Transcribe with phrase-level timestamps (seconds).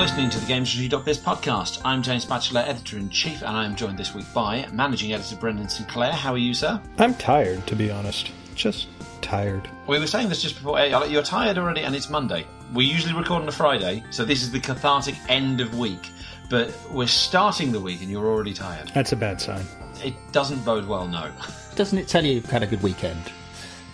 [0.00, 1.82] You're listening to the GamesIndustry.biz podcast.
[1.84, 5.36] I'm James Batchelor, editor in chief, and I am joined this week by managing editor
[5.36, 6.10] Brendan Sinclair.
[6.10, 6.80] How are you, sir?
[6.96, 8.30] I'm tired, to be honest.
[8.54, 8.88] Just
[9.20, 9.68] tired.
[9.86, 10.78] We were saying this just before.
[10.78, 12.46] eh, You're tired already, and it's Monday.
[12.72, 16.08] We usually record on a Friday, so this is the cathartic end of week.
[16.48, 18.90] But we're starting the week, and you're already tired.
[18.94, 19.66] That's a bad sign.
[20.02, 21.30] It doesn't bode well, no.
[21.76, 23.20] Doesn't it tell you you've had a good weekend?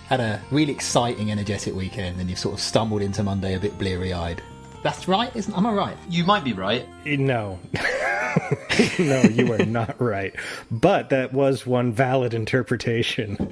[0.09, 3.77] Had a really exciting, energetic weekend, and you've sort of stumbled into Monday a bit
[3.77, 4.41] bleary eyed.
[4.87, 5.53] That's right, isn't?
[5.53, 5.97] Am I right?
[6.09, 6.87] You might be right.
[7.05, 7.59] No.
[9.01, 10.33] no, you are not right.
[10.71, 13.51] But that was one valid interpretation.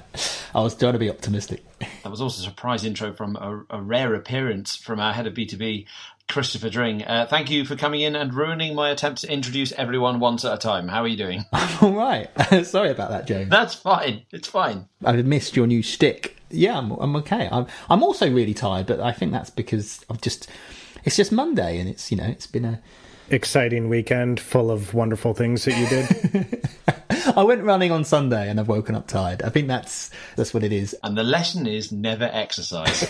[0.54, 1.62] I was trying to be optimistic.
[2.02, 5.34] That was also a surprise intro from a, a rare appearance from our head of
[5.34, 5.84] B2B,
[6.28, 7.04] Christopher Dring.
[7.04, 10.54] Uh, thank you for coming in and ruining my attempt to introduce everyone once at
[10.54, 10.88] a time.
[10.88, 11.44] How are you doing?
[11.52, 12.30] I'm All right.
[12.64, 13.50] Sorry about that, James.
[13.50, 14.22] That's fine.
[14.30, 14.88] It's fine.
[15.04, 16.39] I've missed your new stick.
[16.50, 17.48] Yeah, I'm, I'm okay.
[17.50, 20.48] I'm, I'm also really tired, but I think that's because I've just.
[21.04, 22.80] It's just Monday, and it's you know it's been a.
[23.32, 26.68] Exciting weekend full of wonderful things that you did.
[27.36, 29.42] I went running on Sunday, and I've woken up tired.
[29.42, 30.96] I think that's that's what it is.
[31.02, 33.08] And the lesson is never exercise.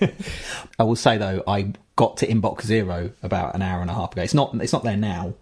[0.78, 4.12] I will say though, I got to inbox zero about an hour and a half
[4.12, 4.22] ago.
[4.22, 5.34] It's not it's not there now,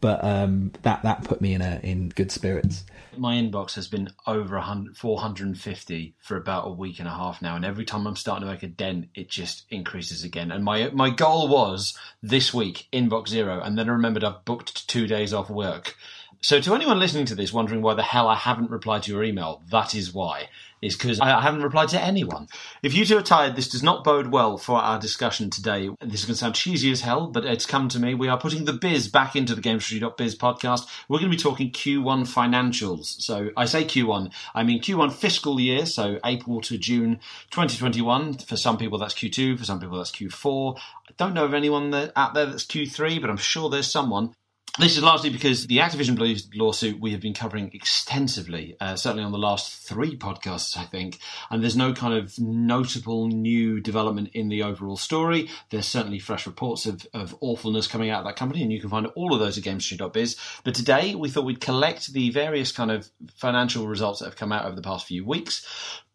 [0.00, 2.84] but um, that that put me in a in good spirits.
[3.16, 7.56] My inbox has been over 100, 450 for about a week and a half now,
[7.56, 10.50] and every time I'm starting to make a dent, it just increases again.
[10.50, 14.88] And my my goal was this week inbox zero, and then I remembered I've booked
[14.88, 15.96] two days off work.
[16.42, 19.22] So to anyone listening to this wondering why the hell I haven't replied to your
[19.22, 20.48] email, that is why.
[20.82, 22.48] Is because I haven't replied to anyone.
[22.82, 25.90] If you two are tired, this does not bode well for our discussion today.
[26.00, 28.14] This is going to sound cheesy as hell, but it's come to me.
[28.14, 30.88] We are putting the biz back into the GamesIndustry.biz podcast.
[31.06, 33.20] We're going to be talking Q1 financials.
[33.20, 37.20] So I say Q1, I mean Q1 fiscal year, so April to June
[37.50, 38.38] 2021.
[38.38, 39.58] For some people, that's Q2.
[39.58, 40.78] For some people, that's Q4.
[40.78, 44.34] I don't know of anyone that, out there that's Q3, but I'm sure there's someone.
[44.80, 49.22] This is largely because the Activision Blizzard lawsuit we have been covering extensively, uh, certainly
[49.22, 51.18] on the last three podcasts, I think.
[51.50, 55.50] And there's no kind of notable new development in the overall story.
[55.68, 58.88] There's certainly fresh reports of, of awfulness coming out of that company, and you can
[58.88, 60.36] find all of those at GamesIndustry.biz.
[60.64, 64.50] But today we thought we'd collect the various kind of financial results that have come
[64.50, 65.66] out over the past few weeks,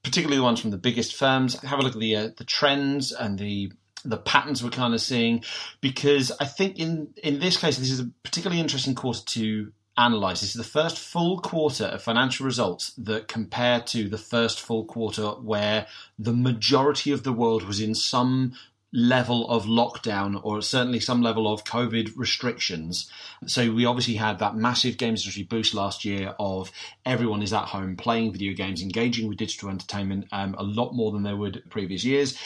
[0.02, 1.62] particularly the ones from the biggest firms.
[1.62, 3.72] Have a look at the uh, the trends and the
[4.06, 5.44] the patterns we're kind of seeing
[5.82, 10.42] because I think in in this case this is a particularly interesting quarter to analyze.
[10.42, 14.86] This is the first full quarter of financial results that compare to the first full
[14.86, 15.88] quarter where
[16.20, 18.54] the majority of the world was in some
[18.96, 23.12] level of lockdown or certainly some level of COVID restrictions.
[23.46, 26.72] So we obviously had that massive games industry boost last year of
[27.06, 31.12] everyone is at home playing video games, engaging with digital entertainment um, a lot more
[31.12, 32.38] than they would previous years.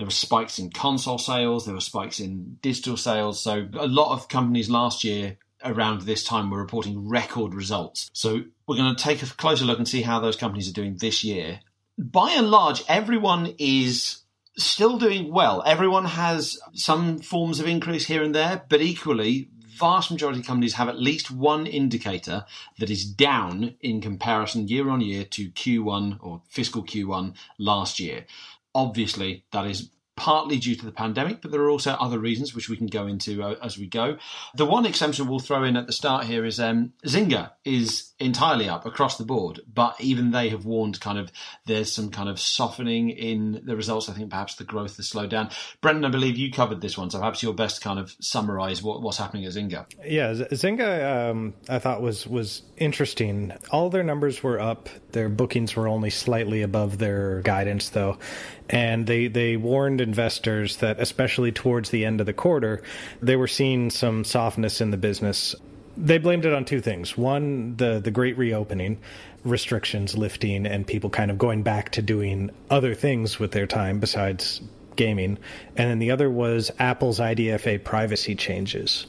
[0.00, 3.38] There were spikes in console sales, there were spikes in digital sales.
[3.38, 8.08] So a lot of companies last year around this time were reporting record results.
[8.14, 10.96] So we're going to take a closer look and see how those companies are doing
[10.96, 11.60] this year.
[11.98, 14.22] By and large, everyone is
[14.56, 15.62] still doing well.
[15.66, 19.50] Everyone has some forms of increase here and there, but equally,
[19.80, 22.44] vast majority of companies have at least one indicator
[22.78, 28.26] that is down in comparison year on year to Q1 or fiscal Q1 last year.
[28.74, 32.68] Obviously, that is partly due to the pandemic, but there are also other reasons which
[32.68, 34.18] we can go into uh, as we go.
[34.54, 38.68] The one exemption we'll throw in at the start here is um, Zynga is entirely
[38.68, 41.32] up across the board, but even they have warned kind of
[41.66, 44.08] there's some kind of softening in the results.
[44.08, 45.50] I think perhaps the growth has slowed down.
[45.80, 49.00] Brendan, I believe you covered this one, so perhaps your best kind of summarize what,
[49.00, 49.86] what's happening at Zynga.
[50.04, 53.52] Yeah, Zynga, um, I thought was was interesting.
[53.70, 54.88] All their numbers were up.
[55.12, 58.18] Their bookings were only slightly above their guidance, though,
[58.68, 62.82] and they they warned investors that, especially towards the end of the quarter,
[63.22, 65.54] they were seeing some softness in the business.
[66.02, 68.98] They blamed it on two things: one, the the great reopening,
[69.44, 74.00] restrictions lifting, and people kind of going back to doing other things with their time
[74.00, 74.60] besides
[74.96, 75.38] gaming,
[75.76, 79.06] and then the other was Apple's IDFA privacy changes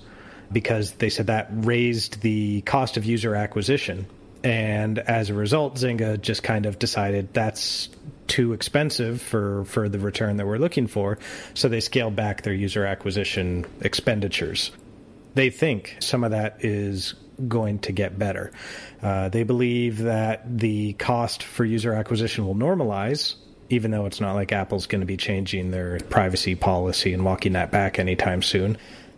[0.52, 4.06] because they said that raised the cost of user acquisition.
[4.44, 7.90] And as a result, Zynga just kind of decided that's
[8.28, 11.20] too expensive for, for the return that we're looking for.
[11.54, 14.72] So they scaled back their user acquisition expenditures.
[15.34, 17.14] They think some of that is
[17.48, 18.52] going to get better.
[19.02, 23.36] Uh, they believe that the cost for user acquisition will normalize
[23.72, 27.54] even though it's not like Apple's going to be changing their privacy policy and walking
[27.54, 28.78] that back anytime soon.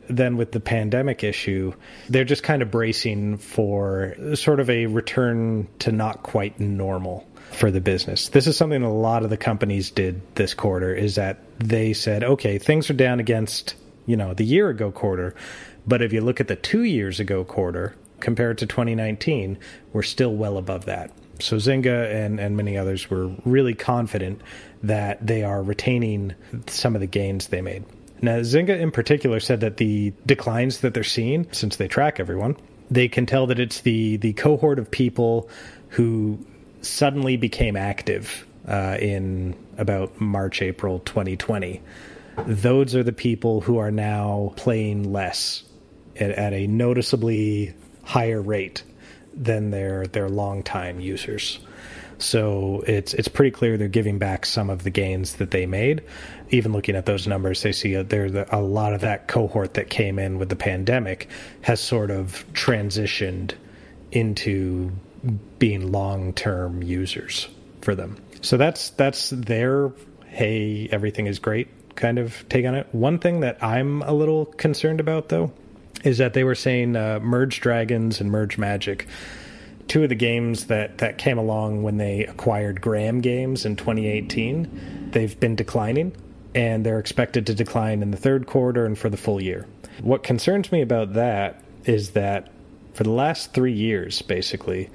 [0.09, 1.73] Then, with the pandemic issue,
[2.09, 7.71] they're just kind of bracing for sort of a return to not quite normal for
[7.71, 8.29] the business.
[8.29, 12.23] This is something a lot of the companies did this quarter is that they said,
[12.23, 13.75] okay, things are down against
[14.05, 15.35] you know, the year ago quarter.
[15.85, 19.57] But if you look at the two years ago quarter compared to 2019,
[19.91, 21.11] we're still well above that.
[21.39, 24.41] So Zynga and, and many others were really confident
[24.83, 26.35] that they are retaining
[26.67, 27.83] some of the gains they made.
[28.21, 32.55] Now, Zynga in particular said that the declines that they're seeing, since they track everyone,
[32.89, 35.49] they can tell that it's the, the cohort of people
[35.89, 36.39] who
[36.81, 41.81] suddenly became active uh, in about March, April 2020.
[42.45, 45.63] Those are the people who are now playing less
[46.19, 47.73] at, at a noticeably
[48.03, 48.83] higher rate
[49.33, 51.59] than their their longtime users.
[52.19, 56.03] So it's it's pretty clear they're giving back some of the gains that they made.
[56.49, 59.89] Even looking at those numbers, they see a, there's a lot of that cohort that
[59.89, 61.27] came in with the pandemic
[61.61, 63.53] has sort of transitioned
[64.11, 64.91] into
[65.57, 67.47] being long term users
[67.81, 68.17] for them.
[68.41, 69.91] So that's that's their
[70.27, 72.87] hey everything is great kind of take on it.
[72.91, 75.51] One thing that I'm a little concerned about though
[76.03, 79.07] is that they were saying uh, Merge Dragons and Merge Magic,
[79.87, 85.09] two of the games that, that came along when they acquired Gram Games in 2018,
[85.11, 86.15] they've been declining,
[86.53, 89.65] and they're expected to decline in the third quarter and for the full year.
[90.01, 92.51] What concerns me about that is that
[92.93, 94.89] for the last three years, basically,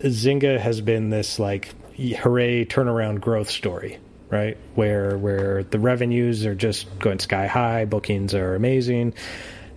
[0.00, 3.98] Zynga has been this like hooray turnaround growth story
[4.32, 4.56] right?
[4.74, 9.12] Where where the revenues are just going sky high, bookings are amazing,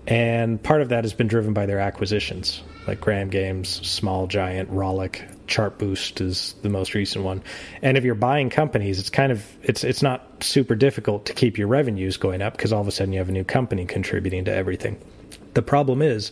[0.07, 4.71] and part of that has been driven by their acquisitions, like Gram Games, Small Giant,
[4.71, 7.43] Rollic, Chartboost is the most recent one.
[7.81, 11.57] And if you're buying companies, it's kind of it's it's not super difficult to keep
[11.57, 14.45] your revenues going up because all of a sudden you have a new company contributing
[14.45, 14.99] to everything.
[15.53, 16.31] The problem is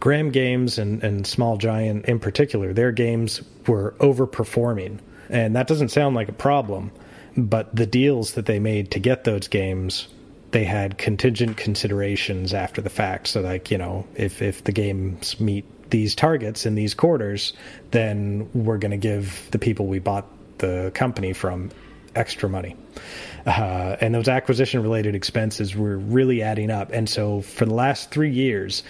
[0.00, 4.98] Gram Games and, and Small Giant in particular, their games were overperforming.
[5.28, 6.92] And that doesn't sound like a problem,
[7.36, 10.08] but the deals that they made to get those games
[10.50, 13.28] they had contingent considerations after the fact.
[13.28, 17.52] So, like, you know, if, if the games meet these targets in these quarters,
[17.90, 20.26] then we're going to give the people we bought
[20.58, 21.70] the company from
[22.14, 22.76] extra money.
[23.44, 26.90] Uh, and those acquisition related expenses were really adding up.
[26.92, 28.82] And so, for the last three years,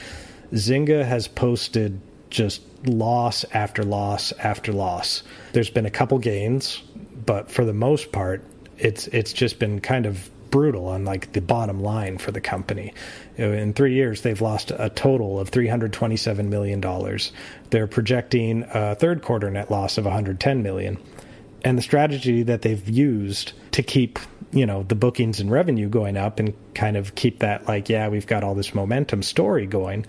[0.52, 2.00] Zynga has posted
[2.30, 5.22] just loss after loss after loss.
[5.52, 6.82] There's been a couple gains,
[7.24, 8.44] but for the most part,
[8.78, 12.92] it's it's just been kind of brutal on like the bottom line for the company.
[13.36, 16.80] In three years, they've lost a total of $327 million.
[17.70, 20.98] They're projecting a third quarter net loss of 110 million.
[21.64, 24.18] And the strategy that they've used to keep
[24.52, 28.08] you know the bookings and revenue going up and kind of keep that like yeah
[28.08, 30.06] we've got all this momentum story going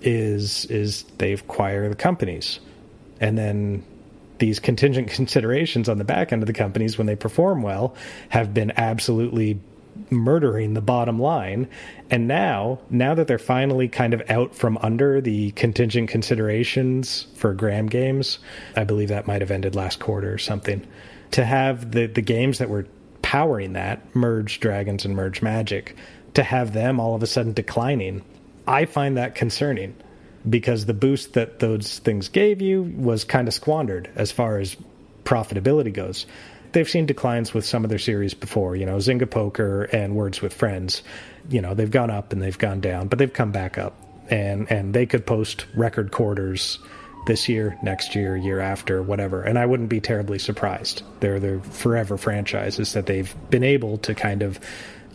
[0.00, 2.58] is is they acquire the companies
[3.20, 3.84] and then
[4.42, 7.94] these contingent considerations on the back end of the companies when they perform well
[8.28, 9.60] have been absolutely
[10.10, 11.68] murdering the bottom line.
[12.10, 17.54] And now now that they're finally kind of out from under the contingent considerations for
[17.54, 18.40] gram games
[18.76, 20.84] i believe that might have ended last quarter or something
[21.30, 22.86] to have the the games that were
[23.22, 25.94] powering that merge dragons and merge magic
[26.34, 28.22] to have them all of a sudden declining
[28.66, 29.94] i find that concerning
[30.48, 34.76] because the boost that those things gave you was kind of squandered as far as
[35.24, 36.26] profitability goes.
[36.72, 40.40] They've seen declines with some of their series before, you know, Zynga Poker and Words
[40.40, 41.02] with Friends.
[41.50, 43.94] You know, they've gone up and they've gone down, but they've come back up.
[44.30, 46.78] And and they could post record quarters
[47.26, 49.42] this year, next year, year after, whatever.
[49.42, 51.02] And I wouldn't be terribly surprised.
[51.20, 54.58] They're the forever franchises that they've been able to kind of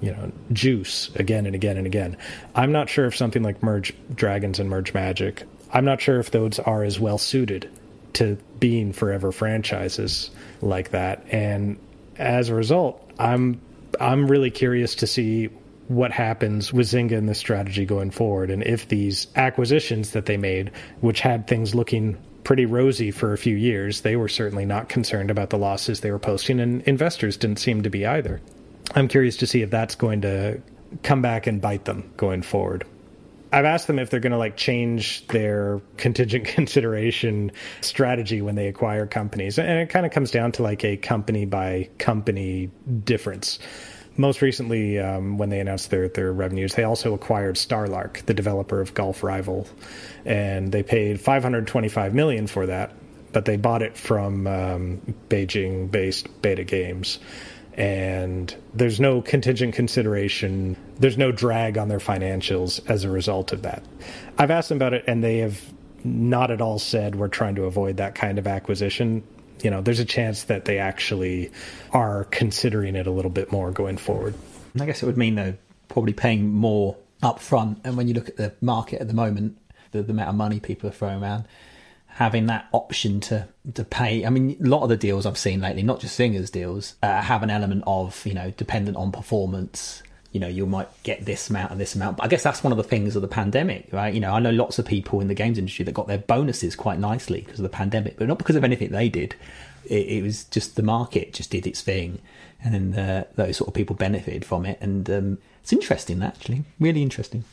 [0.01, 2.17] you know juice again and again and again.
[2.55, 5.43] I'm not sure if something like Merge Dragons and Merge Magic.
[5.73, 7.69] I'm not sure if those are as well suited
[8.13, 11.25] to being forever franchises like that.
[11.31, 11.77] And
[12.17, 13.61] as a result, I'm
[13.99, 15.49] I'm really curious to see
[15.87, 20.35] what happens with Zynga and the strategy going forward, and if these acquisitions that they
[20.35, 24.89] made, which had things looking pretty rosy for a few years, they were certainly not
[24.89, 28.41] concerned about the losses they were posting, and investors didn't seem to be either.
[28.95, 30.61] I'm curious to see if that's going to
[31.03, 32.85] come back and bite them going forward.
[33.51, 37.51] I've asked them if they're going to like change their contingent consideration
[37.81, 39.57] strategy when they acquire companies.
[39.57, 42.69] And it kind of comes down to like a company by company
[43.03, 43.59] difference.
[44.17, 48.81] Most recently, um, when they announced their, their revenues, they also acquired Starlark, the developer
[48.81, 49.67] of Golf Rival,
[50.25, 52.93] and they paid 525 million for that.
[53.31, 57.19] But they bought it from um, Beijing-based Betta Games
[57.77, 60.75] and there's no contingent consideration.
[60.97, 63.83] There's no drag on their financials as a result of that.
[64.37, 65.61] I've asked them about it, and they have
[66.03, 69.23] not at all said we're trying to avoid that kind of acquisition.
[69.61, 71.51] You know, there's a chance that they actually
[71.91, 74.33] are considering it a little bit more going forward.
[74.79, 75.55] I guess it would mean though
[75.87, 77.79] probably paying more upfront.
[77.83, 79.57] And when you look at the market at the moment,
[79.91, 81.45] the, the amount of money people are throwing around,
[82.17, 84.25] having that option to to pay.
[84.25, 87.21] I mean, a lot of the deals I've seen lately, not just Zynga's deals, uh,
[87.21, 90.01] have an element of you know dependent on performance.
[90.31, 92.17] You know, you might get this amount and this amount.
[92.17, 94.13] But I guess that's one of the things of the pandemic, right?
[94.13, 96.75] You know, I know lots of people in the games industry that got their bonuses
[96.75, 99.35] quite nicely because of the pandemic, but not because of anything they did.
[99.85, 102.19] It, it was just the market just did its thing,
[102.63, 104.79] and then the, those sort of people benefited from it.
[104.81, 107.45] And um, it's interesting, actually, really interesting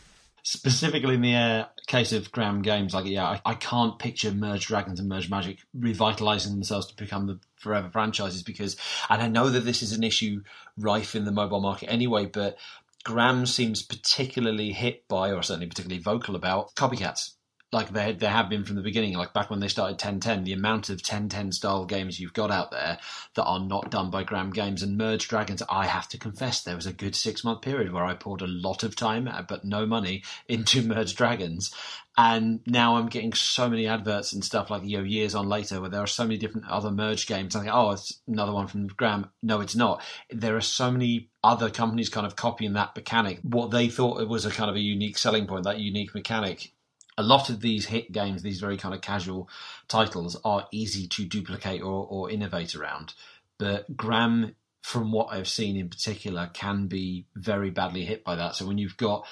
[0.44, 4.66] specifically in the uh, case of Gram Games, like yeah, I, I, can't picture Merge
[4.66, 8.76] Dragons and Merge Magic revitalizing themselves to become the forever franchises because,
[9.08, 10.42] and I know that this is an issue
[10.78, 12.58] rife in the mobile market anyway, but
[13.04, 17.32] Gram seems particularly hit by, or certainly particularly vocal about, copycats
[17.74, 19.14] like they they have been from the beginning.
[19.14, 22.70] Like back when they started 1010, the amount of 1010 style games you've got out
[22.70, 22.98] there
[23.34, 25.62] that are not done by Gram Games and Merge Dragons.
[25.68, 28.46] I have to confess, there was a good six month period where I poured a
[28.46, 31.74] lot of time uh, but no money into Merge Dragons,
[32.16, 35.80] and now I'm getting so many adverts and stuff like you know years on later
[35.80, 37.56] where there are so many different other Merge games.
[37.56, 39.30] I think, oh, it's another one from Gram.
[39.42, 40.00] No, it's not.
[40.30, 43.40] There are so many other companies kind of copying that mechanic.
[43.42, 46.73] What they thought it was a kind of a unique selling point, that unique mechanic
[47.16, 49.48] a lot of these hit games, these very kind of casual
[49.88, 53.14] titles, are easy to duplicate or, or innovate around.
[53.58, 58.56] But Gram, from what I've seen in particular, can be very badly hit by that.
[58.56, 59.26] So when you've got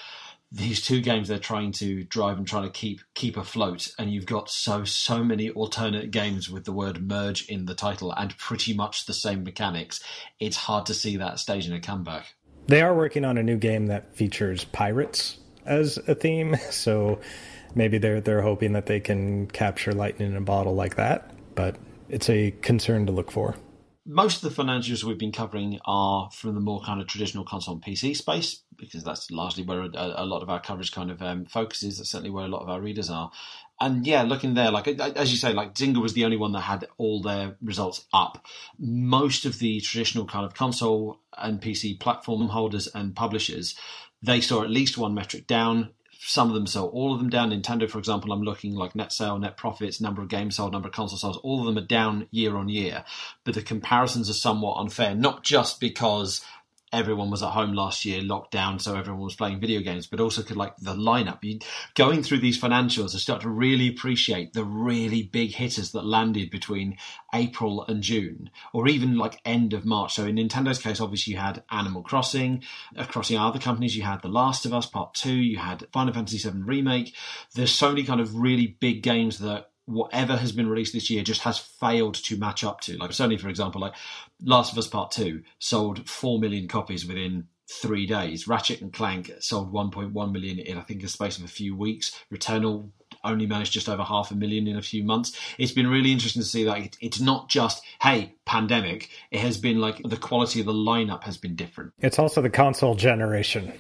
[0.53, 4.27] these two games they're trying to drive and trying to keep keep afloat and you've
[4.27, 8.75] got so so many alternate games with the word merge in the title and pretty
[8.75, 10.05] much the same mechanics
[10.39, 12.35] it's hard to see that staging a comeback
[12.67, 17.19] they are working on a new game that features pirates as a theme so
[17.75, 21.31] maybe they're they're hoping that they can capture lightning in a bottle like that.
[21.55, 21.77] But
[22.09, 23.57] it's a concern to look for.
[24.05, 27.75] Most of the financials we've been covering are from the more kind of traditional console
[27.75, 31.23] and PC space because that's largely where a, a lot of our coverage kind of
[31.23, 31.99] um, focuses.
[31.99, 33.31] That's certainly where a lot of our readers are.
[33.81, 36.61] And yeah, looking there, like as you say, like Zynga was the only one that
[36.61, 38.45] had all their results up.
[38.79, 43.77] Most of the traditional kind of console and PC platform holders and publishers,
[44.23, 45.91] they saw at least one metric down
[46.25, 47.51] some of them sell all of them down.
[47.51, 50.89] Nintendo, for example, I'm looking like net sale, net profits, number of games sold, number
[50.89, 53.05] of console sales, all of them are down year on year.
[53.45, 56.41] But the comparisons are somewhat unfair, not just because
[56.93, 60.21] everyone was at home last year, locked down, so everyone was playing video games, but
[60.21, 61.39] also could like the lineup.
[61.43, 61.59] You,
[61.95, 66.51] going through these financials, I start to really appreciate the really big hitters that landed
[66.51, 66.99] between
[67.35, 70.15] April and June, or even like end of March.
[70.15, 72.63] So in Nintendo's case, obviously you had Animal Crossing.
[72.97, 76.15] Across the other companies, you had The Last of Us Part Two, you had Final
[76.15, 77.15] Fantasy VII Remake.
[77.55, 81.23] There's so many kind of really big games that whatever has been released this year
[81.23, 82.97] just has failed to match up to.
[82.97, 83.95] Like certainly, for example, like
[84.45, 88.47] Last of Us Part Two sold four million copies within three days.
[88.47, 92.13] Ratchet and Clank sold 1.1 million in I think a space of a few weeks.
[92.33, 92.91] Returnal
[93.25, 95.39] only managed just over half a million in a few months.
[95.59, 99.11] It's been really interesting to see that it's not just hey pandemic.
[99.31, 101.93] It has been like the quality of the lineup has been different.
[102.01, 103.73] It's also the console generation.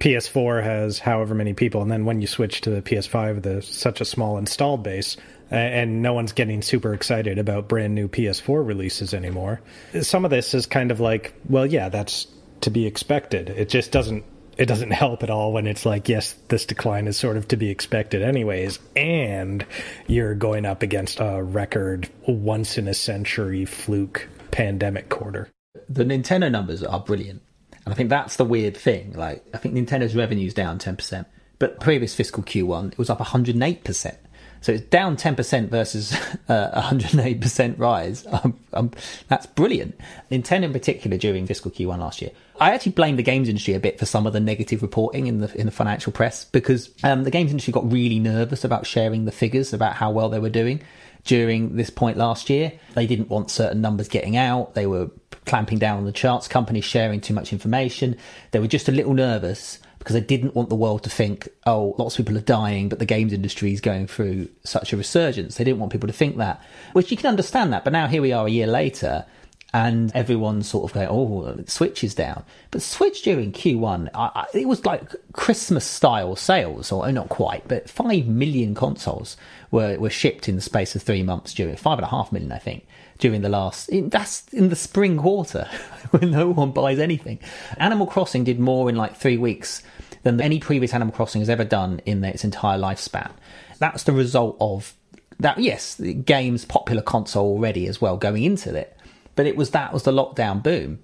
[0.00, 4.00] PS4 has however many people, and then when you switch to the PS5, there's such
[4.00, 5.16] a small installed base
[5.50, 9.60] and no one's getting super excited about brand new PS4 releases anymore.
[10.00, 12.26] Some of this is kind of like, well, yeah, that's
[12.62, 13.50] to be expected.
[13.50, 14.24] It just doesn't
[14.58, 17.56] it doesn't help at all when it's like, yes, this decline is sort of to
[17.56, 19.64] be expected anyways, and
[20.08, 25.48] you're going up against a record once in a century fluke pandemic quarter.
[25.88, 27.42] The Nintendo numbers are brilliant.
[27.84, 29.12] And I think that's the weird thing.
[29.12, 31.26] Like I think Nintendo's revenue's down ten percent.
[31.58, 34.16] But previous fiscal Q1, it was up 108%.
[34.60, 36.12] So it's down 10% versus
[36.48, 38.26] uh, 108% rise.
[38.38, 38.90] Um, um,
[39.28, 39.98] that's brilliant.
[40.30, 42.30] Nintendo in particular during fiscal Q1 last year.
[42.60, 45.40] I actually blame the games industry a bit for some of the negative reporting in
[45.40, 49.24] the in the financial press because um, the games industry got really nervous about sharing
[49.24, 50.82] the figures about how well they were doing
[51.24, 52.72] during this point last year.
[52.94, 54.74] They didn't want certain numbers getting out.
[54.74, 55.10] They were
[55.46, 58.16] clamping down on the charts, companies sharing too much information.
[58.50, 61.94] They were just a little nervous because I didn't want the world to think, oh,
[61.98, 65.56] lots of people are dying, but the games industry is going through such a resurgence.
[65.56, 66.62] They didn't want people to think that,
[66.94, 67.84] which you can understand that.
[67.84, 69.26] But now here we are a year later,
[69.74, 72.42] and everyone's sort of going, oh, Switch is down.
[72.70, 77.68] But Switch during Q1, I, I, it was like Christmas style sales, or not quite,
[77.68, 79.36] but five million consoles
[79.70, 82.50] were, were shipped in the space of three months during five and a half million,
[82.50, 82.86] I think
[83.18, 83.90] during the last.
[83.92, 85.68] That's in the spring quarter
[86.10, 87.40] when no one buys anything.
[87.76, 89.82] Animal Crossing did more in like three weeks
[90.22, 93.30] than any previous Animal Crossing has ever done in its entire lifespan.
[93.78, 94.94] That's the result of
[95.38, 95.58] that.
[95.58, 98.96] Yes, the game's popular console already as well going into it,
[99.36, 100.98] but it was that was the lockdown boom.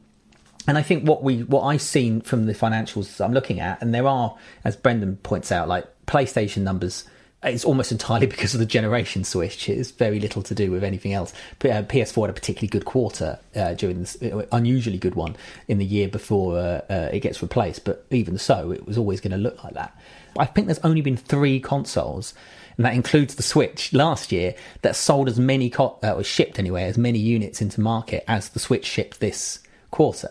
[0.66, 3.94] And I think what we what I've seen from the financials I'm looking at, and
[3.94, 7.04] there are, as Brendan points out, like PlayStation numbers.
[7.44, 9.68] It's almost entirely because of the generation switch.
[9.68, 11.32] It's very little to do with anything else.
[11.60, 15.36] PS4 uh, had a particularly good quarter uh, during this uh, unusually good one
[15.68, 17.84] in the year before uh, uh, it gets replaced.
[17.84, 19.96] But even so, it was always going to look like that.
[20.38, 22.34] I think there's only been three consoles
[22.76, 26.84] and that includes the Switch last year that sold as many co- was shipped anyway
[26.84, 29.60] as many units into market as the Switch shipped this
[29.90, 30.28] quarter.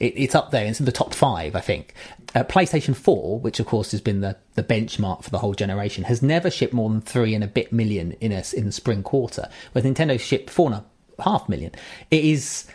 [0.00, 0.64] It, it's up there.
[0.64, 1.94] It's in the top five, I think.
[2.34, 6.04] Uh, PlayStation 4, which of course has been the, the benchmark for the whole generation,
[6.04, 9.02] has never shipped more than three and a bit million in a, in the spring
[9.04, 10.82] quarter, whereas Nintendo shipped four and
[11.18, 11.70] a half million.
[12.10, 12.66] It is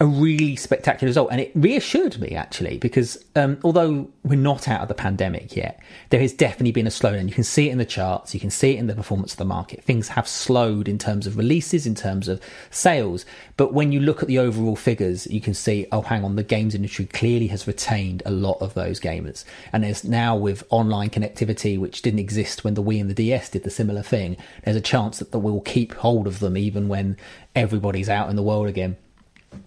[0.00, 1.28] a really spectacular result.
[1.30, 5.80] And it reassured me actually, because um, although we're not out of the pandemic yet,
[6.10, 7.28] there has definitely been a slowdown.
[7.28, 9.38] You can see it in the charts, you can see it in the performance of
[9.38, 9.84] the market.
[9.84, 13.24] Things have slowed in terms of releases, in terms of sales.
[13.56, 16.42] But when you look at the overall figures, you can see, oh, hang on, the
[16.42, 19.44] games industry clearly has retained a lot of those gamers.
[19.72, 23.50] And there's now with online connectivity, which didn't exist when the Wii and the DS
[23.50, 27.16] did the similar thing, there's a chance that we'll keep hold of them even when
[27.54, 28.96] everybody's out in the world again.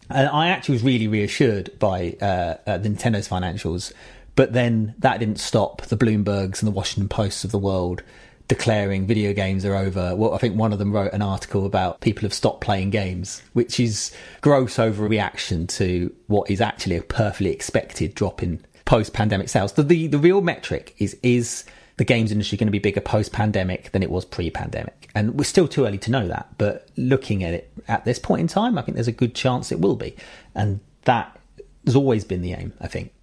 [0.10, 3.94] And I actually was really reassured by uh, uh, Nintendo's financials,
[4.36, 8.04] but then that didn't stop the Bloombergs and the Washington Posts of the world
[8.48, 10.16] declaring video games are over.
[10.16, 13.42] Well, I think one of them wrote an article about people have stopped playing games,
[13.54, 14.12] which is
[14.42, 19.74] gross overreaction to what is actually a perfectly expected drop in post-pandemic sales.
[19.74, 21.64] The, the, the real metric is is
[21.98, 25.05] the games industry going to be bigger post pandemic than it was pre pandemic?
[25.16, 26.50] And we're still too early to know that.
[26.58, 29.72] But looking at it at this point in time, I think there's a good chance
[29.72, 30.16] it will be.
[30.54, 31.40] And that
[31.86, 33.14] has always been the aim, I think.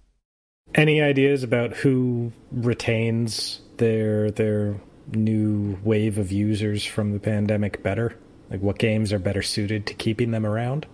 [0.73, 4.75] Any ideas about who retains their their
[5.11, 8.17] new wave of users from the pandemic better?
[8.49, 10.87] Like what games are better suited to keeping them around?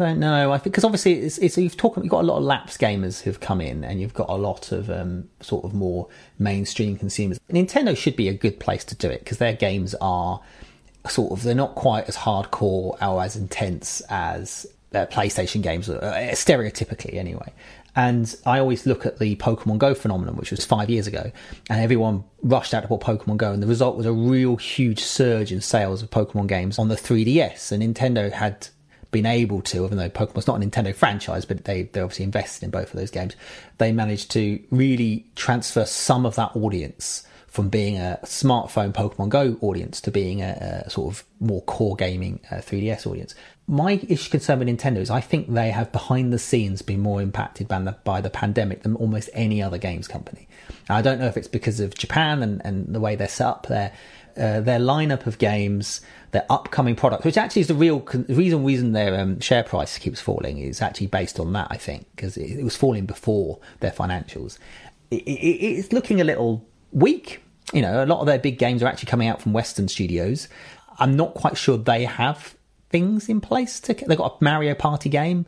[0.00, 0.52] I don't know.
[0.52, 3.40] I think because obviously it's, it's you've you've got a lot of lapse gamers who've
[3.40, 6.08] come in, and you've got a lot of um, sort of more
[6.38, 7.40] mainstream consumers.
[7.50, 10.40] Nintendo should be a good place to do it because their games are
[11.08, 16.30] sort of they're not quite as hardcore or as intense as uh, PlayStation games, uh,
[16.32, 17.52] stereotypically anyway.
[17.96, 21.32] And I always look at the Pokemon Go phenomenon, which was five years ago,
[21.68, 25.02] and everyone rushed out to bought Pokemon Go, and the result was a real huge
[25.02, 27.72] surge in sales of Pokemon games on the 3DS.
[27.72, 28.68] And Nintendo had
[29.10, 32.64] been able to, even though Pokemon's not a Nintendo franchise, but they, they obviously invested
[32.64, 33.34] in both of those games,
[33.78, 39.56] they managed to really transfer some of that audience from being a smartphone Pokemon Go
[39.62, 43.34] audience to being a, a sort of more core gaming uh, 3DS audience.
[43.66, 47.20] My issue concern with Nintendo is I think they have behind the scenes been more
[47.22, 50.46] impacted by the, by the pandemic than almost any other games company.
[50.88, 53.66] I don't know if it's because of Japan and, and the way they're set up
[53.66, 53.92] there.
[54.36, 58.64] Uh, their lineup of games their upcoming products, which actually is the real con- reason
[58.64, 61.68] reason their um, share price keeps falling is actually based on that.
[61.70, 64.58] I think because it, it, was falling before their financials.
[65.10, 67.42] It, it, it's looking a little weak.
[67.72, 70.48] You know, a lot of their big games are actually coming out from Western studios.
[70.98, 72.54] I'm not quite sure they have
[72.90, 73.94] things in place to.
[73.94, 75.46] They've got a Mario Party game.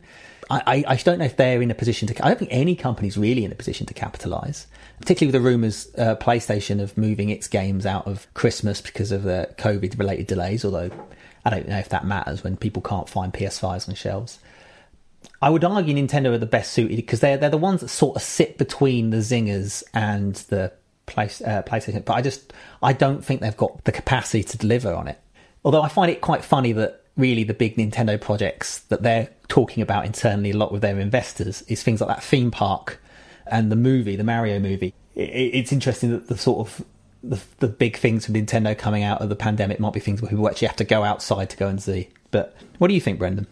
[0.51, 2.25] I, I, don't know if they're in a position to.
[2.25, 4.67] I don't think any company's really in a position to capitalize,
[4.99, 9.23] particularly with the rumors uh, PlayStation of moving its games out of Christmas because of
[9.23, 10.65] the COVID related delays.
[10.65, 10.91] Although
[11.45, 14.39] I don't know if that matters when people can't find PS5s on shelves.
[15.41, 18.17] I would argue Nintendo are the best suited because they're they're the ones that sort
[18.17, 20.73] of sit between the Zyngas and the
[21.05, 22.03] place, uh, PlayStation.
[22.03, 22.51] But I just
[22.83, 25.19] I don't think they've got the capacity to deliver on it.
[25.63, 29.83] Although I find it quite funny that really the big Nintendo projects that they're talking
[29.83, 32.99] about internally a lot with their investors is things like that theme park
[33.47, 34.93] and the movie, the Mario movie.
[35.15, 36.85] it's interesting that the sort of
[37.23, 40.29] the, the big things for Nintendo coming out of the pandemic might be things where
[40.29, 42.09] people actually have to go outside to go and see.
[42.31, 43.47] But what do you think, Brendan?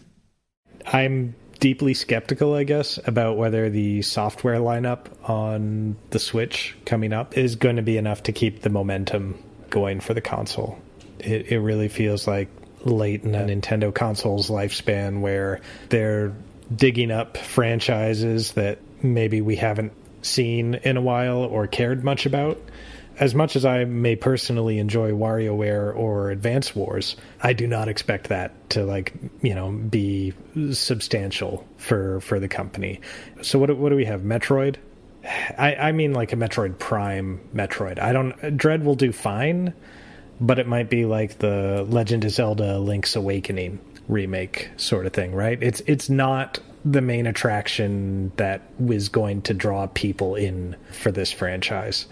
[0.87, 7.37] I'm deeply skeptical, I guess, about whether the software lineup on the Switch coming up
[7.37, 9.37] is going to be enough to keep the momentum
[9.69, 10.79] going for the console.
[11.19, 12.47] It, it really feels like
[12.85, 16.33] late in a Nintendo console's lifespan where they're
[16.73, 22.59] digging up franchises that maybe we haven't seen in a while or cared much about.
[23.19, 28.29] As much as I may personally enjoy WarioWare or Advance Wars, I do not expect
[28.29, 30.33] that to like you know be
[30.71, 33.01] substantial for for the company.
[33.41, 34.21] So what what do we have?
[34.21, 34.77] Metroid.
[35.57, 37.99] I, I mean like a Metroid Prime Metroid.
[37.99, 39.73] I don't Dread will do fine,
[40.39, 45.33] but it might be like the Legend of Zelda Link's Awakening remake sort of thing,
[45.33, 45.61] right?
[45.61, 51.31] It's it's not the main attraction that was going to draw people in for this
[51.31, 52.07] franchise.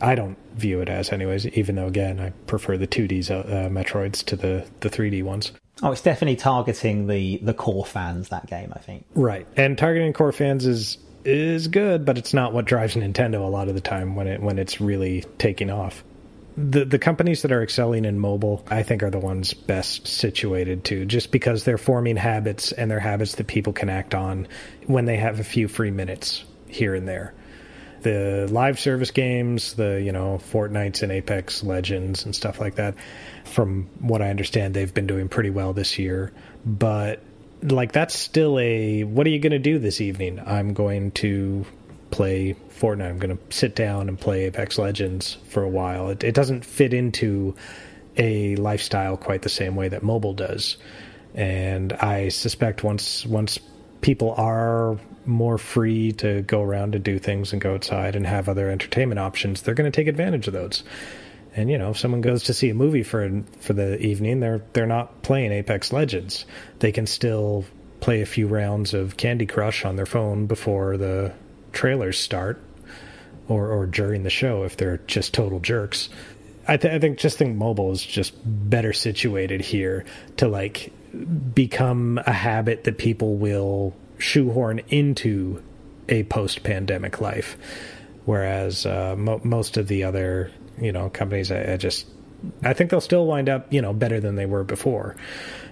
[0.00, 1.46] I don't view it as, anyways.
[1.46, 5.52] Even though, again, I prefer the 2D uh, Metroids to the the 3D ones.
[5.82, 8.72] Oh, it's definitely targeting the the core fans that game.
[8.74, 9.04] I think.
[9.14, 13.50] Right, and targeting core fans is is good, but it's not what drives Nintendo a
[13.50, 16.04] lot of the time when it when it's really taking off.
[16.56, 20.84] The the companies that are excelling in mobile, I think, are the ones best situated
[20.84, 24.46] to, just because they're forming habits and they're habits that people can act on
[24.86, 27.34] when they have a few free minutes here and there.
[28.02, 32.94] The live service games, the you know Fortnites and Apex Legends and stuff like that,
[33.44, 36.32] from what I understand, they've been doing pretty well this year.
[36.64, 37.20] But
[37.62, 40.40] like that's still a what are you going to do this evening?
[40.44, 41.64] I'm going to
[42.14, 43.10] play Fortnite.
[43.10, 46.10] I'm going to sit down and play Apex Legends for a while.
[46.10, 47.56] It, it doesn't fit into
[48.16, 50.76] a lifestyle quite the same way that mobile does.
[51.34, 53.58] And I suspect once once
[54.00, 54.96] people are
[55.26, 59.18] more free to go around and do things and go outside and have other entertainment
[59.18, 60.84] options, they're going to take advantage of those.
[61.56, 64.62] And you know, if someone goes to see a movie for for the evening, they're
[64.72, 66.46] they're not playing Apex Legends.
[66.78, 67.64] They can still
[67.98, 71.32] play a few rounds of Candy Crush on their phone before the
[71.74, 72.60] trailers start,
[73.48, 76.08] or or during the show if they're just total jerks.
[76.66, 80.04] I, th- I think just think mobile is just better situated here
[80.38, 80.92] to like
[81.54, 85.62] become a habit that people will shoehorn into
[86.08, 87.58] a post-pandemic life,
[88.24, 92.06] whereas uh, mo- most of the other you know companies I, I, just
[92.62, 95.16] I think they'll still wind up you know better than they were before,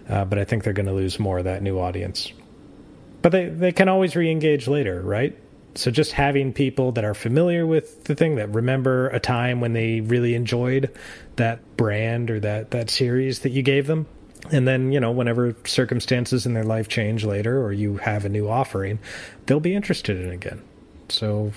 [0.08, 2.32] uh, but I think they're going to lose more of that new audience.
[3.22, 5.38] But they they can always re-engage later, right?
[5.74, 9.72] So just having people that are familiar with the thing that remember a time when
[9.72, 10.94] they really enjoyed
[11.36, 14.06] that brand or that that series that you gave them.
[14.50, 18.28] And then, you know, whenever circumstances in their life change later or you have a
[18.28, 18.98] new offering,
[19.46, 20.62] they'll be interested in again.
[21.08, 21.52] So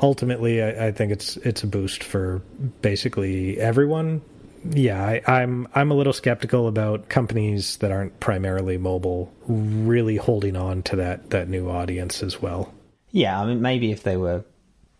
[0.00, 2.40] ultimately, I, I, think it's it's a boost for
[2.82, 4.22] basically everyone.
[4.70, 10.56] Yeah, I, I'm I'm a little skeptical about companies that aren't primarily mobile really holding
[10.56, 12.72] on to that that new audience as well.
[13.12, 14.44] Yeah, I mean, maybe if they were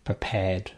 [0.03, 0.71] prepared,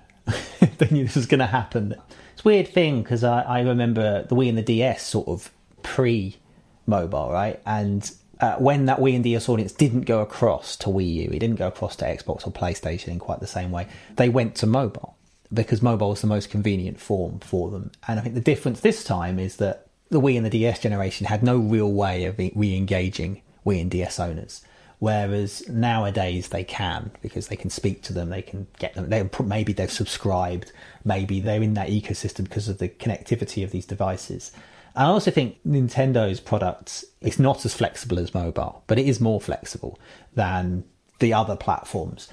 [0.77, 1.95] they knew this was going to happen.
[2.33, 5.51] It's a weird thing because I, I remember the Wii and the DS sort of
[5.81, 6.37] pre
[6.85, 7.61] mobile, right?
[7.65, 11.39] And uh, when that Wii and DS audience didn't go across to Wii U, it
[11.39, 13.87] didn't go across to Xbox or PlayStation in quite the same way.
[14.15, 15.15] They went to mobile
[15.53, 17.91] because mobile was the most convenient form for them.
[18.07, 21.27] And I think the difference this time is that the Wii and the DS generation
[21.27, 24.61] had no real way of re-engaging Wii and DS owners.
[25.03, 29.09] Whereas nowadays they can because they can speak to them, they can get them.
[29.09, 30.71] They maybe they've subscribed,
[31.03, 34.53] maybe they're in that ecosystem because of the connectivity of these devices.
[34.95, 39.41] I also think Nintendo's products is not as flexible as mobile, but it is more
[39.41, 39.99] flexible
[40.35, 40.85] than
[41.19, 42.29] the other platforms.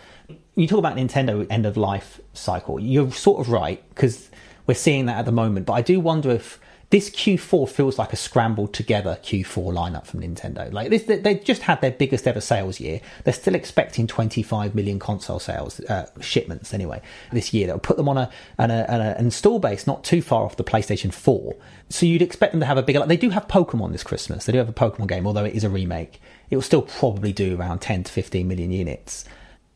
[0.55, 2.79] You talk about Nintendo end of life cycle.
[2.79, 4.31] You're sort of right because
[4.69, 8.13] we're seeing that at the moment, but I do wonder if this Q4 feels like
[8.13, 10.73] a scrambled together Q4 lineup from Nintendo.
[10.73, 13.01] Like this, they just had their biggest ever sales year.
[13.23, 17.01] They're still expecting 25 million console sales uh, shipments anyway
[17.31, 17.69] this year.
[17.69, 20.57] That will put them on a, an, a, an install base not too far off
[20.57, 21.55] the PlayStation 4.
[21.91, 23.07] So you'd expect them to have a bigger.
[23.07, 24.47] They do have Pokemon this Christmas.
[24.47, 26.21] They do have a Pokemon game, although it is a remake.
[26.51, 29.25] It will still probably do around 10 to 15 million units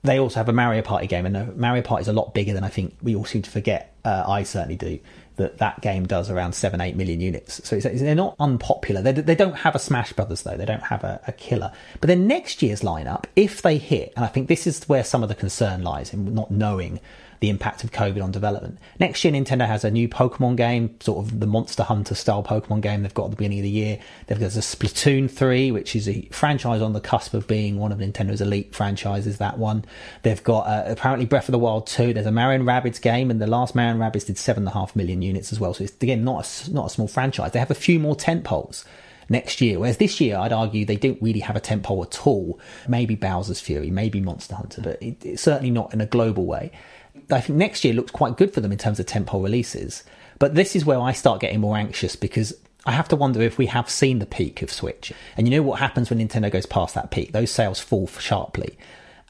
[0.04, 2.52] they also have a Mario Party game, and the Mario Party is a lot bigger
[2.52, 3.96] than I think we all seem to forget.
[4.04, 5.00] Uh, I certainly do
[5.36, 7.60] that that game does around seven, eight million units.
[7.64, 9.02] So they're not unpopular.
[9.02, 10.56] They, they don't have a Smash Brothers though.
[10.56, 11.72] They don't have a, a, killer.
[12.00, 15.22] But then next year's lineup, if they hit, and I think this is where some
[15.22, 17.00] of the concern lies in not knowing
[17.44, 18.78] the impact of COVID on development.
[18.98, 22.80] Next year, Nintendo has a new Pokemon game, sort of the Monster Hunter style Pokemon
[22.80, 23.98] game they've got at the beginning of the year.
[24.26, 27.92] They've got a Splatoon 3, which is a franchise on the cusp of being one
[27.92, 29.84] of Nintendo's elite franchises, that one.
[30.22, 32.14] They've got uh, apparently Breath of the Wild 2.
[32.14, 35.60] There's a Mario Rabbids game, and the last Mario Rabbids did 7.5 million units as
[35.60, 35.74] well.
[35.74, 37.52] So it's, again, not a, not a small franchise.
[37.52, 38.86] They have a few more tent poles
[39.28, 39.78] next year.
[39.78, 42.58] Whereas this year, I'd argue they don't really have a tentpole at all.
[42.88, 46.72] Maybe Bowser's Fury, maybe Monster Hunter, but it, it's certainly not in a global way.
[47.30, 50.04] I think next year looks quite good for them in terms of tentpole releases.
[50.38, 52.54] But this is where I start getting more anxious because
[52.86, 55.12] I have to wonder if we have seen the peak of Switch.
[55.36, 57.32] And you know what happens when Nintendo goes past that peak?
[57.32, 58.76] Those sales fall sharply.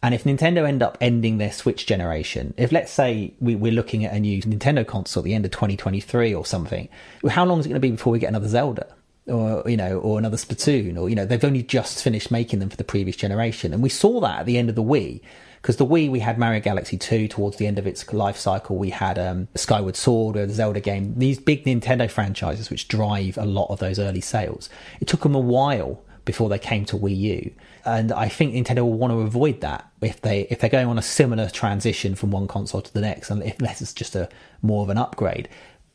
[0.02, 4.04] And if Nintendo end up ending their Switch generation, if let's say we, are looking
[4.04, 6.88] at a new Nintendo console at the end of 2023 or something,
[7.30, 8.86] how long is it going to be before we get another Zelda?
[9.26, 12.68] Or, you know, or another Splatoon, or, you know, they've only just finished making them
[12.68, 13.72] for the previous generation.
[13.72, 15.22] And we saw that at the end of the Wii
[15.64, 18.76] because the Wii we had Mario Galaxy 2 towards the end of its life cycle.
[18.76, 21.14] We had um, Skyward Sword, or the Zelda game.
[21.16, 24.68] These big Nintendo franchises which drive a lot of those early sales.
[25.00, 27.54] It took them a while before they came to Wii U,
[27.86, 30.98] and I think Nintendo will want to avoid that if they if they're going on
[30.98, 34.28] a similar transition from one console to the next, and unless it's just a
[34.60, 35.48] more of an upgrade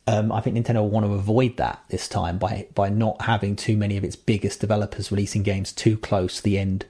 [0.08, 3.54] Um, I think Nintendo will want to avoid that this time by by not having
[3.54, 6.86] too many of its biggest developers releasing games too close to the end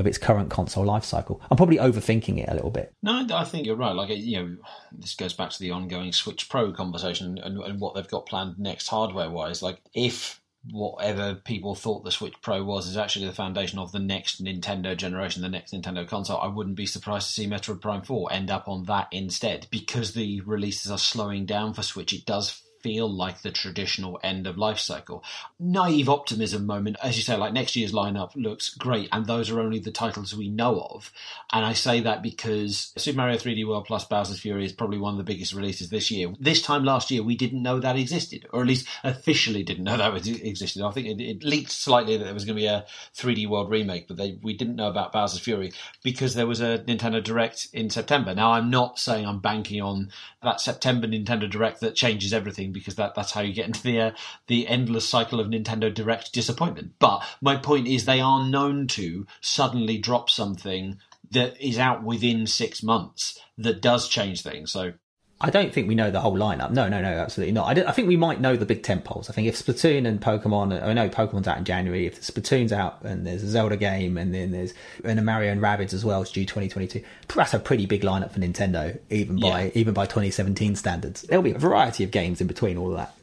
[0.00, 1.40] of its current console lifecycle.
[1.50, 2.92] I'm probably overthinking it a little bit.
[3.02, 3.94] No, I think you're right.
[3.94, 4.56] Like you know,
[4.92, 8.58] this goes back to the ongoing Switch Pro conversation and, and what they've got planned
[8.58, 9.62] next hardware wise.
[9.62, 13.98] Like if whatever people thought the Switch Pro was is actually the foundation of the
[13.98, 18.02] next Nintendo generation, the next Nintendo console, I wouldn't be surprised to see Metroid Prime
[18.02, 19.66] 4 end up on that instead.
[19.70, 24.46] Because the releases are slowing down for Switch, it does feel like the traditional end
[24.46, 25.22] of life cycle.
[25.58, 29.60] Naive optimism moment, as you say, like next year's lineup looks great, and those are
[29.60, 31.12] only the titles we know of.
[31.52, 35.14] And I say that because Super Mario 3D World plus Bowser's Fury is probably one
[35.14, 36.32] of the biggest releases this year.
[36.38, 39.96] This time last year, we didn't know that existed, or at least officially didn't know
[39.96, 40.82] that existed.
[40.82, 43.70] I think it, it leaked slightly that there was going to be a 3D World
[43.70, 47.68] remake, but they, we didn't know about Bowser's Fury because there was a Nintendo Direct
[47.72, 48.34] in September.
[48.34, 50.10] Now, I'm not saying I'm banking on
[50.42, 54.00] that September Nintendo Direct that changes everything because that, that's how you get into the
[54.00, 54.10] uh,
[54.46, 56.92] the endless cycle of Nintendo Direct disappointment.
[56.98, 60.98] But my point is, they are known to suddenly drop something
[61.30, 64.72] that is out within six months that does change things.
[64.72, 64.94] So
[65.42, 66.70] I don't think we know the whole lineup.
[66.70, 67.78] No, no, no, absolutely not.
[67.78, 69.30] I, I think we might know the big tentpoles.
[69.30, 72.06] I think if Splatoon and Pokemon, I know Pokemon's out in January.
[72.06, 75.62] If Splatoon's out and there's a Zelda game and then there's and a Mario and
[75.62, 77.02] Rabbids as well, it's due 2022.
[77.34, 79.70] That's a pretty big lineup for Nintendo, even by yeah.
[79.74, 81.22] even by 2017 standards.
[81.22, 83.14] There'll be a variety of games in between all of that.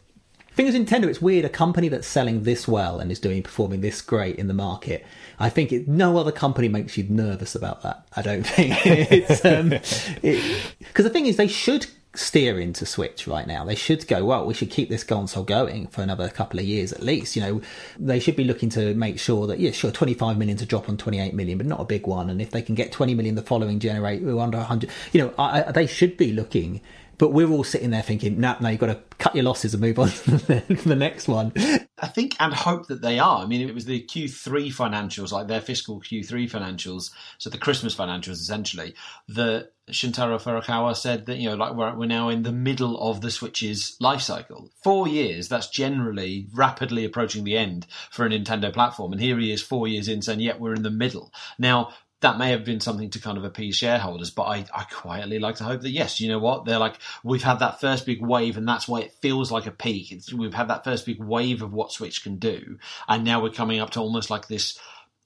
[0.58, 1.46] Thing is, Nintendo, it's weird.
[1.46, 5.06] A company that's selling this well and is doing performing this great in the market.
[5.38, 8.08] I think it, no other company makes you nervous about that.
[8.16, 11.86] I don't think it's because um, the thing is they should
[12.18, 13.64] steer into Switch right now.
[13.64, 16.92] They should go, well, we should keep this console going for another couple of years
[16.92, 17.36] at least.
[17.36, 17.62] You know,
[18.00, 20.98] they should be looking to make sure that, yeah, sure, 25 million to drop on
[20.98, 22.30] 28 million, but not a big one.
[22.30, 25.64] And if they can get 20 million the following generate, under 100, you know, I,
[25.64, 26.82] I, they should be looking
[27.18, 29.82] but we're all sitting there thinking, no, no, you've got to cut your losses and
[29.82, 31.52] move on to the next one.
[32.00, 33.40] I think and hope that they are.
[33.40, 37.96] I mean, it was the Q3 financials, like their fiscal Q3 financials, so the Christmas
[37.96, 38.94] financials essentially,
[39.30, 43.22] that Shuntaro Furukawa said that, you know, like we're, we're now in the middle of
[43.22, 44.70] the Switch's life cycle.
[44.84, 49.14] Four years, that's generally rapidly approaching the end for a Nintendo platform.
[49.14, 51.32] And here he is four years in saying, yet we're in the middle.
[51.58, 55.38] Now, that may have been something to kind of appease shareholders, but I, I quietly
[55.38, 56.66] like to hope that yes, you know what?
[56.66, 59.72] They're like, we've had that first big wave and that's why it feels like a
[59.72, 60.12] peak.
[60.12, 62.80] It's, we've had that first big wave of what Switch can do.
[63.08, 64.80] And now we're coming up to almost like this,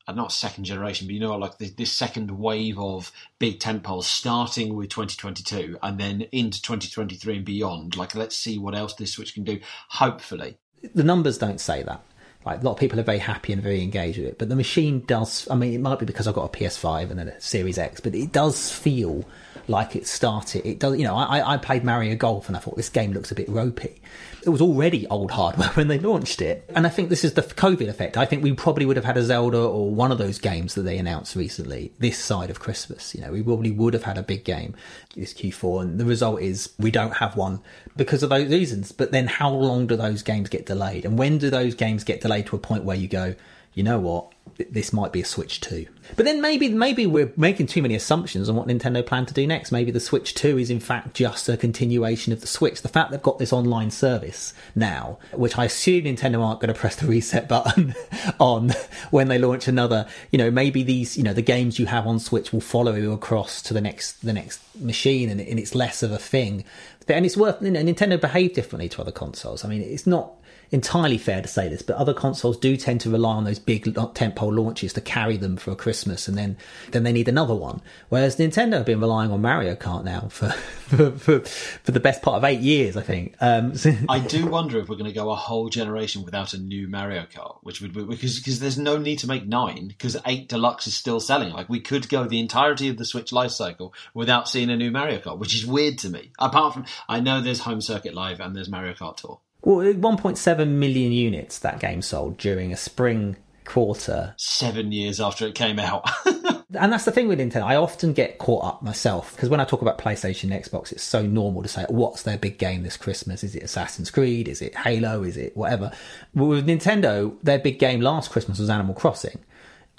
[0.06, 4.04] uh, not second generation, but you know, like this, this second wave of big tentpoles
[4.04, 7.95] starting with 2022 and then into 2023 and beyond.
[7.95, 10.58] Like, let's see what else this Switch can do, hopefully.
[10.93, 12.04] The numbers don't say that.
[12.45, 14.56] Like a lot of people are very happy and very engaged with it, but the
[14.56, 15.47] machine does.
[15.49, 17.99] I mean, it might be because I've got a PS5 and then a Series X,
[17.99, 19.25] but it does feel
[19.67, 20.65] like it started.
[20.67, 20.97] It does.
[20.97, 23.50] You know, I, I played Mario Golf and I thought this game looks a bit
[23.50, 24.02] ropey,
[24.43, 26.69] it was already old hardware when they launched it.
[26.76, 28.17] And I think this is the COVID effect.
[28.17, 30.84] I think we probably would have had a Zelda or one of those games that
[30.84, 33.13] they announced recently this side of Christmas.
[33.13, 34.76] You know, we probably would have had a big game
[35.15, 35.82] this Q4.
[35.82, 37.62] And the result is we don't have one
[37.95, 38.91] because of those reasons.
[38.91, 41.06] But then how long do those games get delayed?
[41.06, 43.36] And when do those games get delayed to a point where you go,
[43.74, 44.34] you know what?
[44.70, 45.88] this might be a Switch 2.
[46.16, 49.48] But then maybe maybe we're making too many assumptions on what Nintendo plan to do
[49.48, 49.72] next.
[49.72, 52.82] Maybe the Switch 2 is in fact just a continuation of the Switch.
[52.82, 56.80] The fact they've got this online service now, which I assume Nintendo aren't going to
[56.80, 57.96] press the reset button
[58.40, 58.72] on
[59.10, 62.20] when they launch another, you know, maybe these, you know, the games you have on
[62.20, 66.04] Switch will follow you across to the next the next machine and, and it's less
[66.04, 66.66] of a thing.
[67.08, 69.66] And it's worth, you know, Nintendo behave differently to other consoles.
[69.66, 70.34] I mean, it's not
[70.72, 73.84] entirely fair to say this, but other consoles do tend to rely on those big
[73.86, 76.58] tentpole launches to carry them for Christmas, and then
[76.92, 77.82] then they need another one.
[78.10, 80.50] Whereas Nintendo have been relying on Mario Kart now for
[80.92, 83.36] for, for, for the best part of eight years, I think.
[83.42, 86.58] Um, so I do wonder if we're going to go a whole generation without a
[86.58, 90.16] new Mario Kart, which would be because because there's no need to make nine because
[90.26, 91.52] eight deluxe is still selling.
[91.52, 94.92] Like we could go the entirety of the Switch life cycle without seeing a new
[94.92, 96.32] Mario Kart, which is weird to me.
[96.40, 99.40] Apart from I know there's Home Circuit Live and there's Mario Kart Tour.
[99.63, 104.34] Well, 1.7 million units that game sold during a spring quarter.
[104.38, 106.10] Seven years after it came out.
[106.26, 107.63] and that's the thing with Nintendo.
[107.63, 111.04] I often get caught up myself because when I talk about PlayStation and Xbox, it's
[111.04, 113.43] so normal to say, what's their big game this Christmas?
[113.43, 114.47] Is it Assassin's Creed?
[114.47, 115.24] Is it Halo?
[115.24, 115.91] Is it whatever?
[116.34, 119.39] But with Nintendo, their big game last Christmas was Animal Crossing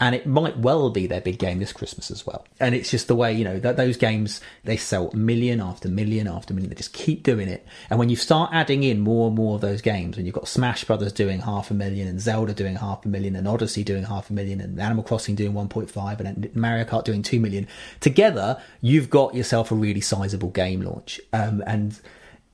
[0.03, 2.45] and it might well be their big game this Christmas as well.
[2.59, 6.27] And it's just the way you know that those games they sell million after million
[6.27, 6.71] after million.
[6.71, 7.65] They just keep doing it.
[7.89, 10.49] And when you start adding in more and more of those games, when you've got
[10.49, 14.03] Smash Brothers doing half a million, and Zelda doing half a million, and Odyssey doing
[14.03, 17.69] half a million, and Animal Crossing doing 1.5, and Mario Kart doing two million,
[18.01, 21.21] together you've got yourself a really sizable game launch.
[21.33, 22.01] Um, and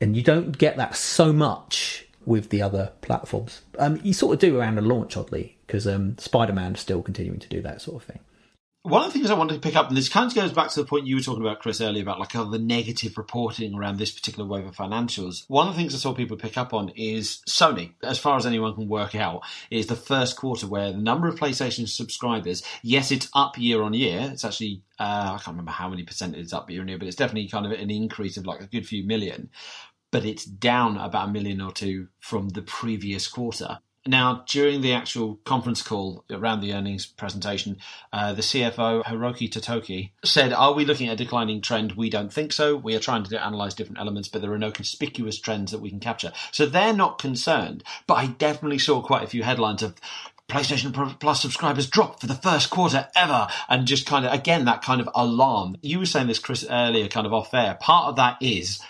[0.03, 3.63] and you don't get that so much with the other platforms.
[3.79, 7.03] Um, you sort of do around the launch, oddly, because um, Spider Man is still
[7.03, 8.21] continuing to do that sort of thing.
[8.83, 10.69] One of the things I wanted to pick up, and this kind of goes back
[10.71, 13.99] to the point you were talking about, Chris, earlier about like the negative reporting around
[13.99, 15.45] this particular wave of financials.
[15.49, 18.47] One of the things I saw people pick up on is Sony, as far as
[18.47, 23.11] anyone can work out, is the first quarter where the number of PlayStation subscribers, yes,
[23.11, 24.29] it's up year on year.
[24.33, 27.09] It's actually, uh, I can't remember how many percent it's up year on year, but
[27.09, 29.51] it's definitely kind of an increase of like a good few million.
[30.11, 33.79] But it's down about a million or two from the previous quarter.
[34.09, 37.77] Now, during the actual conference call around the earnings presentation,
[38.11, 41.93] uh, the CFO, Hiroki Totoki, said, Are we looking at a declining trend?
[41.93, 42.75] We don't think so.
[42.75, 45.91] We are trying to analyze different elements, but there are no conspicuous trends that we
[45.91, 46.33] can capture.
[46.53, 47.85] So they're not concerned.
[48.07, 49.95] But I definitely saw quite a few headlines of
[50.49, 54.81] PlayStation Plus subscribers dropped for the first quarter ever, and just kind of, again, that
[54.81, 55.77] kind of alarm.
[55.83, 57.77] You were saying this, Chris, earlier, kind of off air.
[57.79, 58.81] Part of that is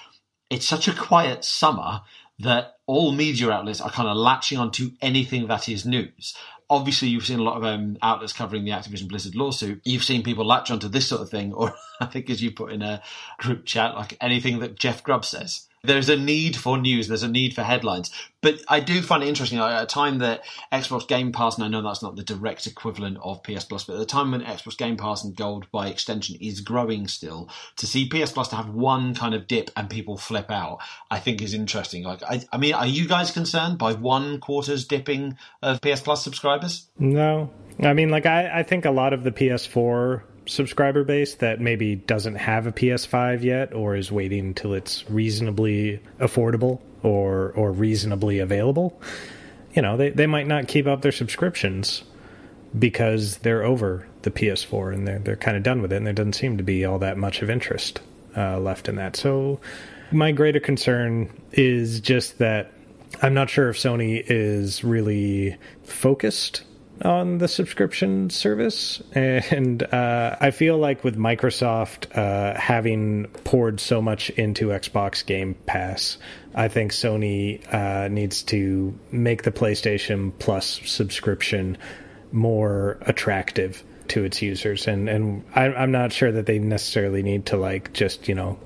[0.51, 2.03] it's such a quiet summer
[2.39, 6.35] that all media outlets are kind of latching onto anything that is news.
[6.71, 9.81] Obviously, you've seen a lot of um, outlets covering the Activision Blizzard lawsuit.
[9.85, 12.73] You've seen people latch onto this sort of thing, or I think as you put
[12.73, 13.03] in a
[13.39, 15.68] group chat, like anything that Jeff Grubb says.
[15.83, 17.09] There's a need for news.
[17.09, 18.11] There's a need for headlines.
[18.41, 19.59] But I do find it interesting.
[19.59, 23.19] At a time that Xbox Game Pass, and I know that's not the direct equivalent
[23.23, 26.37] of PS Plus, but at the time when Xbox Game Pass and Gold by extension
[26.41, 30.17] is growing still, to see PS Plus to have one kind of dip and people
[30.17, 30.79] flip out,
[31.11, 32.05] I think is interesting.
[32.05, 36.23] Like, I, I mean, are you guys concerned by one quarter's dipping of PS Plus
[36.23, 36.87] subscribers?
[36.99, 37.51] No.
[37.83, 41.97] I mean, like, I, I think a lot of the PS4 subscriber base that maybe
[41.97, 48.39] doesn't have a PS5 yet or is waiting until it's reasonably affordable or or reasonably
[48.39, 49.01] available,
[49.75, 52.03] you know, they, they might not keep up their subscriptions
[52.79, 56.13] because they're over the PS4 and they're they're kind of done with it and there
[56.13, 58.01] doesn't seem to be all that much of interest
[58.37, 59.17] uh, left in that.
[59.17, 59.61] So
[60.11, 62.73] my greater concern is just that
[63.23, 66.63] I'm not sure if Sony is really focused
[67.03, 69.03] on the subscription service.
[69.13, 75.55] And uh, I feel like with Microsoft uh, having poured so much into Xbox Game
[75.67, 76.19] Pass,
[76.55, 81.79] I think Sony uh, needs to make the PlayStation Plus subscription
[82.33, 84.87] more attractive to its users.
[84.87, 88.59] And, and I, I'm not sure that they necessarily need to, like, just, you know,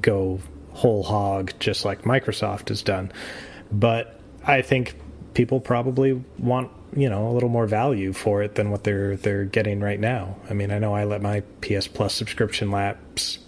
[0.00, 3.12] go whole hog just like Microsoft has done.
[3.70, 4.96] But I think
[5.34, 9.44] people probably want you know a little more value for it than what they're they're
[9.44, 10.36] getting right now.
[10.48, 13.38] I mean, I know I let my PS Plus subscription lapse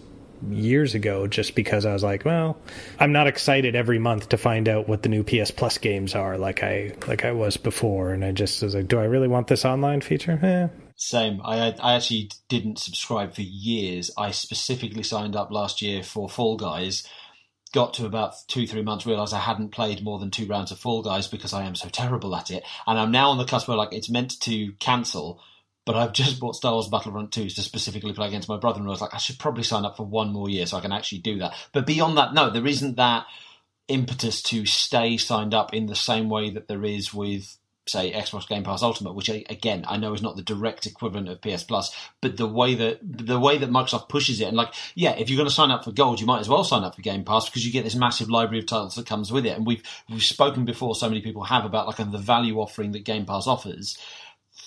[0.51, 2.59] years ago just because I was like, well,
[2.99, 6.37] I'm not excited every month to find out what the new PS Plus games are
[6.37, 9.49] like I like I was before, and I just was like, do I really want
[9.49, 10.39] this online feature?
[10.43, 10.69] Eh.
[10.97, 11.41] Same.
[11.45, 14.11] I I actually didn't subscribe for years.
[14.17, 17.07] I specifically signed up last year for Fall Guys
[17.77, 20.79] got to about two, three months, realised I hadn't played more than two rounds of
[20.79, 22.65] Fall Guys because I am so terrible at it.
[22.87, 25.43] And I'm now on the cusp where like it's meant to cancel,
[25.85, 28.89] but I've just bought Star Wars Battlefront 2 to specifically play against my brother and
[28.89, 30.91] I was like, I should probably sign up for one more year so I can
[30.91, 31.53] actually do that.
[31.75, 33.27] But beyond that, no, there isn't that
[33.89, 38.49] impetus to stay signed up in the same way that there is with say Xbox
[38.49, 41.95] Game Pass Ultimate, which again I know is not the direct equivalent of PS Plus,
[42.21, 45.37] but the way that the way that Microsoft pushes it, and like yeah, if you're
[45.37, 47.47] going to sign up for Gold, you might as well sign up for Game Pass
[47.47, 49.57] because you get this massive library of titles that comes with it.
[49.57, 53.05] And we've we've spoken before, so many people have about like the value offering that
[53.05, 53.99] Game Pass offers.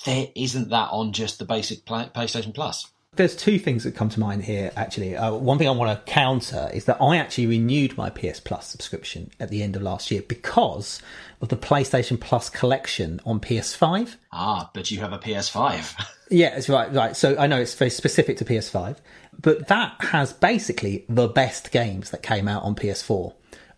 [0.06, 2.90] There isn't that on just the basic PlayStation Plus.
[3.14, 5.18] There's two things that come to mind here, actually.
[5.18, 8.68] Uh, one thing I want to counter is that I actually renewed my PS Plus
[8.68, 11.02] subscription at the end of last year because
[11.42, 14.16] of the PlayStation Plus collection on PS5.
[14.32, 16.02] Ah, but you have a PS5.
[16.30, 17.16] yeah, it's right, right.
[17.16, 18.98] So I know it's very specific to PS5,
[19.42, 23.34] but that has basically the best games that came out on PS4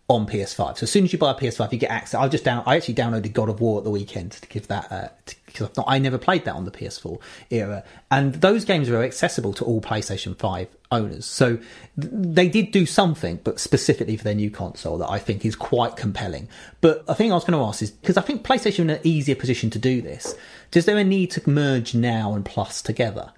[0.08, 0.78] on PS5.
[0.78, 2.20] So as soon as you buy a PS5, you get access.
[2.20, 2.62] I just down.
[2.66, 5.08] I actually downloaded God of War at the weekend to give that uh,
[5.52, 9.64] because I never played that on the PS4 era, and those games are accessible to
[9.64, 11.26] all PlayStation 5 owners.
[11.26, 15.44] So th- they did do something, but specifically for their new console, that I think
[15.44, 16.48] is quite compelling.
[16.80, 18.90] But I think I was going to ask is because I think PlayStation are in
[18.90, 20.34] an easier position to do this.
[20.70, 23.32] Does there a need to merge now and Plus together?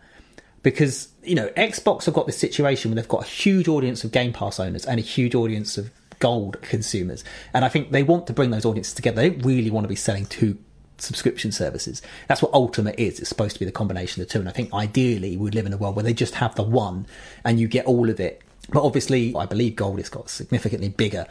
[0.63, 4.13] Because you know Xbox have got this situation where they've got a huge audience of
[4.13, 7.23] Game Pass owners and a huge audience of gold consumers.
[7.53, 9.17] And I think they want to bring those audiences together.
[9.21, 10.59] They don't really want to be selling two
[11.05, 12.03] subscription services.
[12.29, 13.21] That's what Ultimate is.
[13.21, 14.41] It's supposed to be the combination of the two.
[14.41, 17.07] And I think ideally we live in a world where they just have the one
[17.45, 18.43] and you get all of it.
[18.71, 21.27] But obviously, I believe Gold has got significantly bigger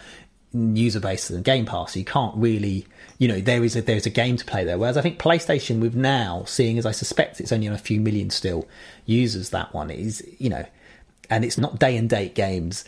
[0.53, 1.93] user base than Game Pass.
[1.93, 2.85] So you can't really,
[3.17, 4.77] you know, there is a there's a game to play there.
[4.77, 7.99] Whereas I think PlayStation, with now seeing as I suspect it's only on a few
[7.99, 8.67] million still
[9.05, 10.65] users that one is, you know,
[11.29, 12.85] and it's not day and date games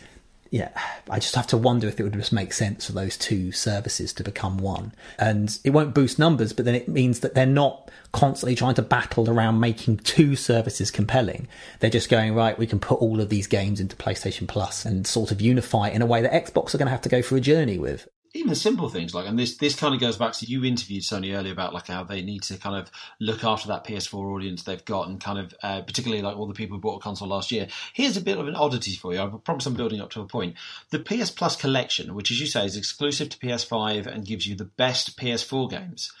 [0.50, 0.70] yeah,
[1.10, 4.12] I just have to wonder if it would just make sense for those two services
[4.14, 4.92] to become one.
[5.18, 8.82] And it won't boost numbers, but then it means that they're not constantly trying to
[8.82, 11.48] battle around making two services compelling.
[11.80, 15.06] They're just going, right, we can put all of these games into PlayStation Plus and
[15.06, 17.38] sort of unify in a way that Xbox are going to have to go through
[17.38, 20.46] a journey with even simple things like, and this this kind of goes back to
[20.46, 23.84] you interviewed Sony earlier about like how they need to kind of look after that
[23.84, 26.96] PS4 audience they've got, and kind of uh, particularly like all the people who bought
[26.96, 27.68] a console last year.
[27.92, 29.20] Here's a bit of an oddity for you.
[29.20, 30.56] I promise I'm building up to a point.
[30.90, 34.54] The PS Plus collection, which as you say is exclusive to PS5 and gives you
[34.54, 36.12] the best PS4 games.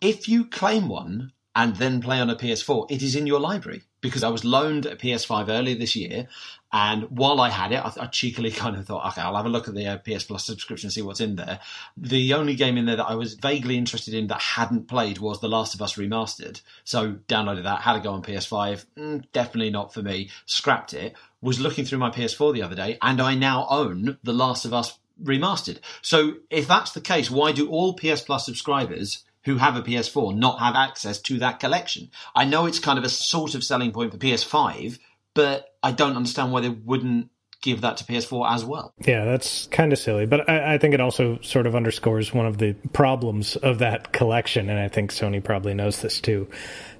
[0.00, 3.82] If you claim one and then play on a PS4, it is in your library
[4.00, 6.28] because I was loaned a PS5 earlier this year.
[6.74, 9.48] And while I had it, I, I cheekily kind of thought, okay, I'll have a
[9.48, 11.60] look at the uh, PS Plus subscription and see what's in there.
[11.96, 15.40] The only game in there that I was vaguely interested in that hadn't played was
[15.40, 16.60] The Last of Us Remastered.
[16.82, 18.86] So downloaded that, had to go on PS5.
[18.98, 20.30] Mm, definitely not for me.
[20.46, 21.14] Scrapped it.
[21.40, 24.74] Was looking through my PS4 the other day, and I now own The Last of
[24.74, 25.78] Us Remastered.
[26.02, 30.34] So if that's the case, why do all PS Plus subscribers who have a PS4
[30.34, 32.10] not have access to that collection.
[32.34, 34.98] I know it's kind of a sort of selling point for PS5,
[35.34, 37.30] but I don't understand why they wouldn't
[37.62, 38.92] give that to PS4 as well.
[39.06, 42.46] Yeah, that's kind of silly, but I, I, think it also sort of underscores one
[42.46, 46.48] of the problems of that collection, and I think Sony probably knows this too.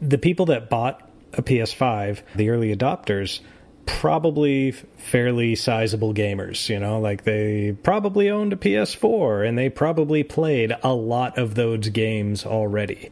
[0.00, 3.40] The people that bought a PS5, the early adopters,
[3.86, 10.22] probably fairly sizable gamers, you know, like they probably owned a PS4 and they probably
[10.22, 13.10] played a lot of those games already.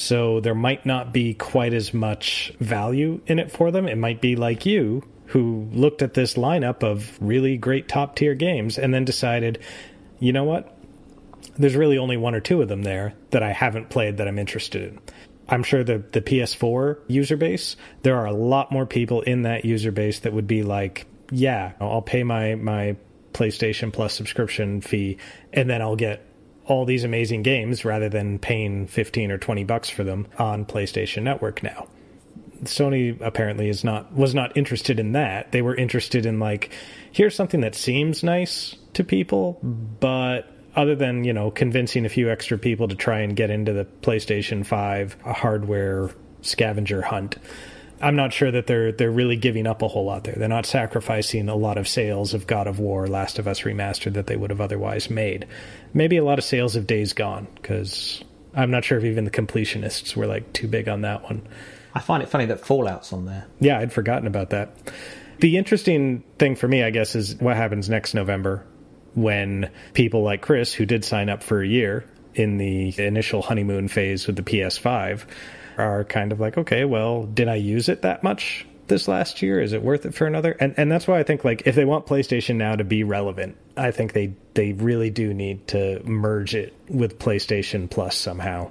[0.00, 3.86] So there might not be quite as much value in it for them.
[3.86, 8.34] It might be like you, who looked at this lineup of really great top tier
[8.34, 9.58] games and then decided,
[10.18, 10.74] you know what?
[11.58, 14.38] There's really only one or two of them there that I haven't played that I'm
[14.38, 14.98] interested in.
[15.50, 19.66] I'm sure the the PS4 user base, there are a lot more people in that
[19.66, 22.96] user base that would be like, yeah, I'll pay my my
[23.34, 25.18] PlayStation Plus subscription fee
[25.52, 26.24] and then I'll get
[26.70, 31.24] all these amazing games rather than paying 15 or 20 bucks for them on PlayStation
[31.24, 31.88] Network now.
[32.62, 35.50] Sony apparently is not was not interested in that.
[35.50, 36.70] They were interested in like
[37.10, 40.42] here's something that seems nice to people, but
[40.76, 43.86] other than you know convincing a few extra people to try and get into the
[44.02, 46.10] PlayStation 5 hardware
[46.42, 47.36] scavenger hunt.
[48.00, 50.34] I'm not sure that they're they're really giving up a whole lot there.
[50.36, 54.14] They're not sacrificing a lot of sales of God of War, Last of Us remastered
[54.14, 55.46] that they would have otherwise made.
[55.92, 58.24] Maybe a lot of sales of Days Gone because
[58.54, 61.46] I'm not sure if even the completionists were like too big on that one.
[61.94, 63.46] I find it funny that Fallout's on there.
[63.58, 64.76] Yeah, I'd forgotten about that.
[65.40, 68.64] The interesting thing for me, I guess, is what happens next November
[69.14, 73.88] when people like Chris, who did sign up for a year in the initial honeymoon
[73.88, 75.24] phase with the PS5,
[75.80, 79.60] are kind of like, okay, well, did I use it that much this last year?
[79.60, 80.52] Is it worth it for another?
[80.60, 83.56] And and that's why I think like if they want PlayStation Now to be relevant,
[83.76, 88.70] I think they they really do need to merge it with PlayStation Plus somehow.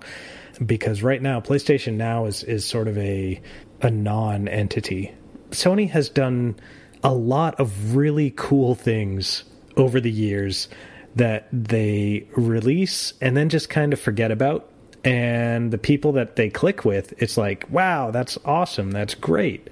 [0.64, 3.42] Because right now PlayStation Now is is sort of a
[3.82, 5.14] a non-entity.
[5.52, 6.56] Sony has done
[7.04, 9.46] a lot of really cool things
[9.78, 10.68] over the years
[11.16, 14.69] that they release and then just kind of forget about.
[15.04, 18.92] And the people that they click with, it's like, wow, that's awesome.
[18.92, 19.70] That's great.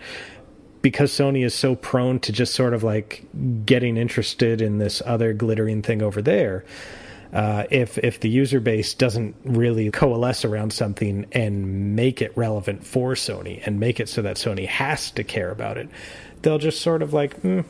[0.82, 3.26] Because Sony is so prone to just sort of like
[3.66, 6.64] getting interested in this other glittering thing over there.
[7.34, 12.86] Uh, if if the user base doesn't really coalesce around something and make it relevant
[12.86, 15.90] for Sony and make it so that Sony has to care about it,
[16.42, 17.66] they'll just sort of like, mm,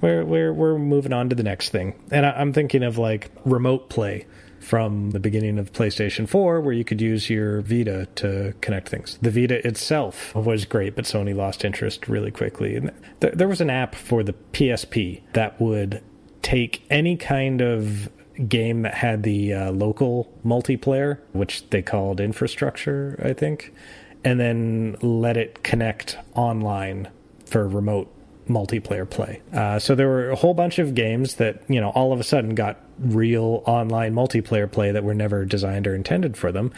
[0.00, 1.94] we're we're we're moving on to the next thing.
[2.10, 4.26] And I, am thinking of like remote play
[4.60, 9.18] from the beginning of PlayStation 4, where you could use your Vita to connect things.
[9.20, 12.76] The Vita itself was great, but Sony lost interest really quickly.
[12.76, 16.02] And th- there was an app for the PSP that would
[16.42, 18.10] take any kind of
[18.48, 23.74] game that had the uh, local multiplayer, which they called infrastructure, I think,
[24.24, 27.08] and then let it connect online
[27.46, 28.12] for remote
[28.48, 29.40] multiplayer play.
[29.52, 32.24] Uh, so there were a whole bunch of games that you know all of a
[32.24, 36.72] sudden got real online multiplayer play that were never designed or intended for them.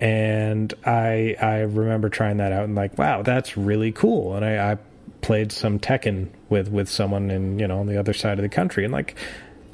[0.00, 4.34] And I I remember trying that out and like, wow, that's really cool.
[4.34, 4.78] And I, I
[5.20, 8.48] played some Tekken with with someone in you know on the other side of the
[8.48, 9.14] country, and like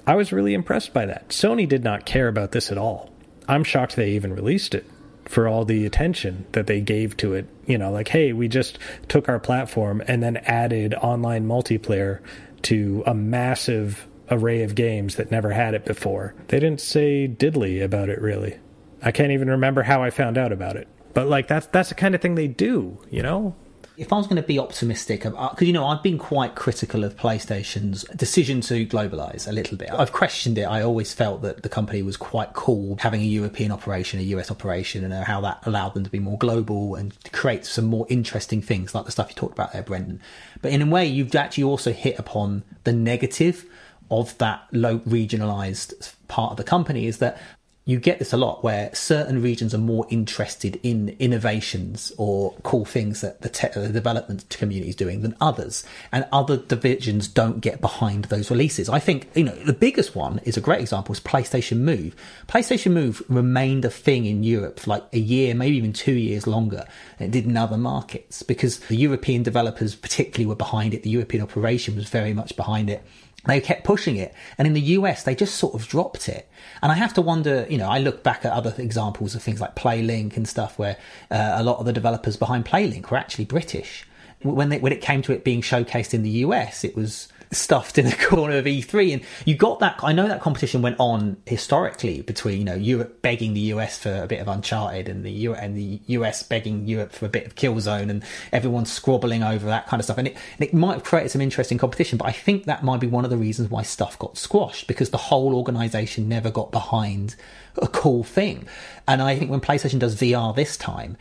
[0.07, 1.29] I was really impressed by that.
[1.29, 3.11] Sony did not care about this at all.
[3.47, 4.85] I'm shocked they even released it
[5.29, 7.47] for all the attention that they gave to it.
[7.67, 12.21] You know, like, hey, we just took our platform and then added online multiplayer
[12.63, 16.35] to a massive array of games that never had it before.
[16.49, 18.59] They didn't say diddly about it really.
[19.03, 20.89] I can't even remember how I found out about it.
[21.15, 23.55] But like that's that's the kind of thing they do, you know?
[23.99, 27.03] If I was going to be optimistic, because uh, you know I've been quite critical
[27.03, 29.91] of PlayStation's decision to globalize a little bit.
[29.91, 30.63] I've questioned it.
[30.63, 34.53] I always felt that the company was quite cool having a European operation, a US
[34.53, 38.63] operation, and how that allowed them to be more global and create some more interesting
[38.63, 40.21] things like the stuff you talked about there, Brendan.
[40.63, 43.67] But in a way, you've actually also hit upon the negative
[44.13, 47.41] of that low regionalized part of the company is that
[47.89, 52.85] you get this a lot where certain regions are more interested in innovations or cool
[52.85, 57.61] things that the, te- the development community is doing than others, and other divisions don't
[57.61, 58.91] get behind those releases.
[58.91, 62.15] I think you know the biggest one is a great example is PlayStation Move.
[62.47, 66.47] PlayStation Move remained a thing in Europe for like a year, maybe even two years
[66.47, 66.85] longer
[67.17, 71.05] than it did in other markets because the European developers particularly were behind it.
[71.05, 73.03] The European operation was very much behind it
[73.47, 74.35] they kept pushing it.
[74.57, 76.49] And in the US, they just sort of dropped it.
[76.83, 79.61] And I have to wonder, you know, I look back at other examples of things
[79.61, 80.97] like PlayLink and stuff where
[81.31, 84.07] uh, a lot of the developers behind PlayLink were actually British.
[84.43, 87.99] When, they, when it came to it being showcased in the US, it was stuffed
[87.99, 89.15] in the corner of E3.
[89.15, 89.99] And you got that.
[90.03, 94.23] I know that competition went on historically between you know Europe begging the US for
[94.23, 97.47] a bit of Uncharted and the U- and the US begging Europe for a bit
[97.47, 100.19] of Killzone, and everyone squabbling over that kind of stuff.
[100.19, 103.01] And it, and it might have created some interesting competition, but I think that might
[103.01, 106.71] be one of the reasons why stuff got squashed because the whole organization never got
[106.71, 107.35] behind
[107.81, 108.67] a cool thing.
[109.07, 111.17] And I think when PlayStation does VR this time,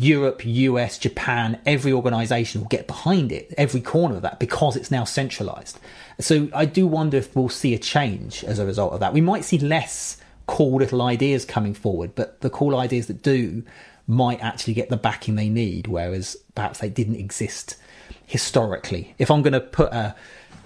[0.00, 4.90] Europe, US, Japan, every organization will get behind it, every corner of that, because it's
[4.90, 5.78] now centralized.
[6.20, 9.12] So I do wonder if we'll see a change as a result of that.
[9.12, 13.64] We might see less cool little ideas coming forward, but the cool ideas that do
[14.06, 17.76] might actually get the backing they need, whereas perhaps they didn't exist
[18.24, 19.14] historically.
[19.18, 20.14] If I'm going to put a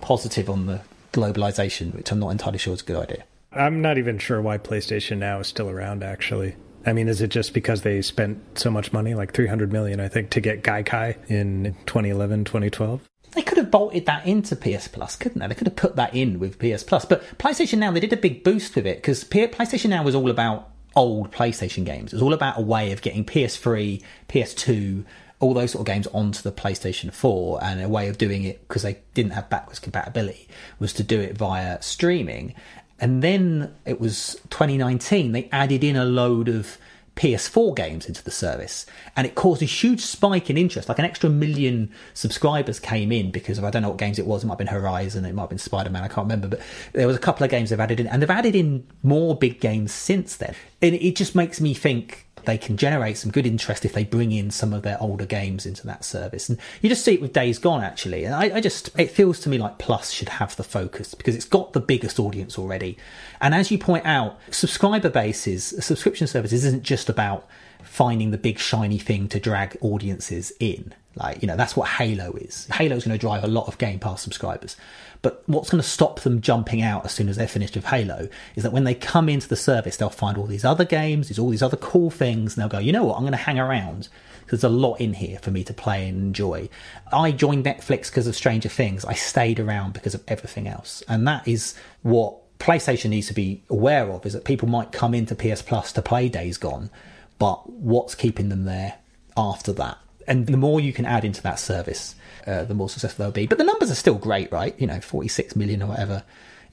[0.01, 3.25] positive on the globalization, which I'm not entirely sure is a good idea.
[3.51, 6.57] I'm not even sure why PlayStation Now is still around, actually.
[6.85, 10.09] I mean, is it just because they spent so much money, like 300 million, I
[10.09, 13.09] think, to get Gaikai in 2011, 2012?
[13.33, 15.47] They could have bolted that into PS Plus, couldn't they?
[15.47, 17.05] They could have put that in with PS Plus.
[17.05, 20.29] But PlayStation Now, they did a big boost with it because PlayStation Now was all
[20.31, 22.13] about old PlayStation games.
[22.13, 25.05] It was all about a way of getting PS3, PS2,
[25.43, 28.67] all those sort of games onto the PlayStation 4 and a way of doing it
[28.69, 32.55] because they didn't have backwards compatibility was to do it via streaming.
[33.01, 36.79] And then it was 2019, they added in a load of
[37.17, 38.87] PS4 games into the service,
[39.17, 40.89] and it caused a huge spike in interest.
[40.89, 44.27] Like an extra million subscribers came in because of I don't know what games it
[44.27, 44.43] was.
[44.43, 46.05] It might have been Horizon, it might have been Spider Man.
[46.05, 46.61] I can't remember, but
[46.93, 49.61] there was a couple of games they've added in, and they've added in more big
[49.61, 50.55] games since then.
[50.81, 54.33] And it just makes me think they can generate some good interest if they bring
[54.33, 56.49] in some of their older games into that service.
[56.49, 58.25] And you just see it with Days Gone, actually.
[58.25, 61.35] And I, I, just, it feels to me like Plus should have the focus because
[61.35, 62.97] it's got the biggest audience already.
[63.41, 67.49] And as you point out, subscriber bases, subscription services isn't just about
[67.83, 70.95] finding the big shiny thing to drag audiences in.
[71.15, 72.67] Like, you know, that's what Halo is.
[72.71, 74.77] Halo's going to drive a lot of Game Pass subscribers.
[75.21, 78.29] But what's going to stop them jumping out as soon as they're finished with Halo
[78.57, 81.39] is that when they come into the service, they'll find all these other games, there's
[81.39, 83.59] all these other cool things, and they'll go, you know what, I'm going to hang
[83.59, 84.09] around
[84.41, 86.69] because there's a lot in here for me to play and enjoy.
[87.13, 89.05] I joined Netflix because of Stranger Things.
[89.05, 91.03] I stayed around because of everything else.
[91.09, 95.15] And that is what PlayStation needs to be aware of is that people might come
[95.15, 96.91] into PS Plus to play Days Gone,
[97.39, 98.99] but what's keeping them there
[99.37, 99.99] after that?
[100.27, 102.15] And the more you can add into that service,
[102.47, 103.47] uh, the more successful they'll be.
[103.47, 104.79] But the numbers are still great, right?
[104.79, 106.25] You know, 46 million or whatever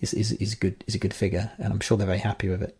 [0.01, 1.51] is, is, is good, is a good figure.
[1.57, 2.77] And I'm sure they're very happy with it.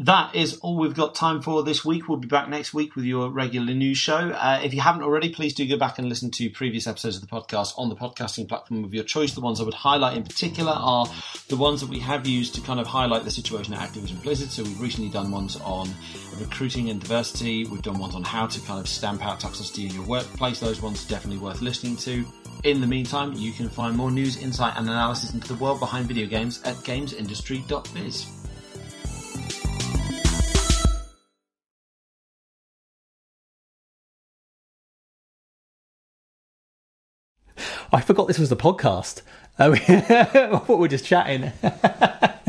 [0.00, 2.08] That is all we've got time for this week.
[2.08, 4.30] We'll be back next week with your regular news show.
[4.30, 7.20] Uh, if you haven't already, please do go back and listen to previous episodes of
[7.20, 9.34] the podcast on the podcasting platform of your choice.
[9.34, 11.06] The ones I would highlight in particular are
[11.48, 14.48] the ones that we have used to kind of highlight the situation at Activision Blizzard.
[14.48, 15.90] So we've recently done ones on
[16.38, 17.66] recruiting and diversity.
[17.66, 20.60] We've done ones on how to kind of stamp out toxicity in your workplace.
[20.60, 22.24] Those ones are definitely worth listening to.
[22.64, 26.06] In the meantime, you can find more news, insight, and analysis into the world behind
[26.06, 28.39] video games at gamesindustry.biz.
[37.92, 39.22] I forgot this was the podcast.
[39.58, 41.52] Uh, I thought we're just chatting.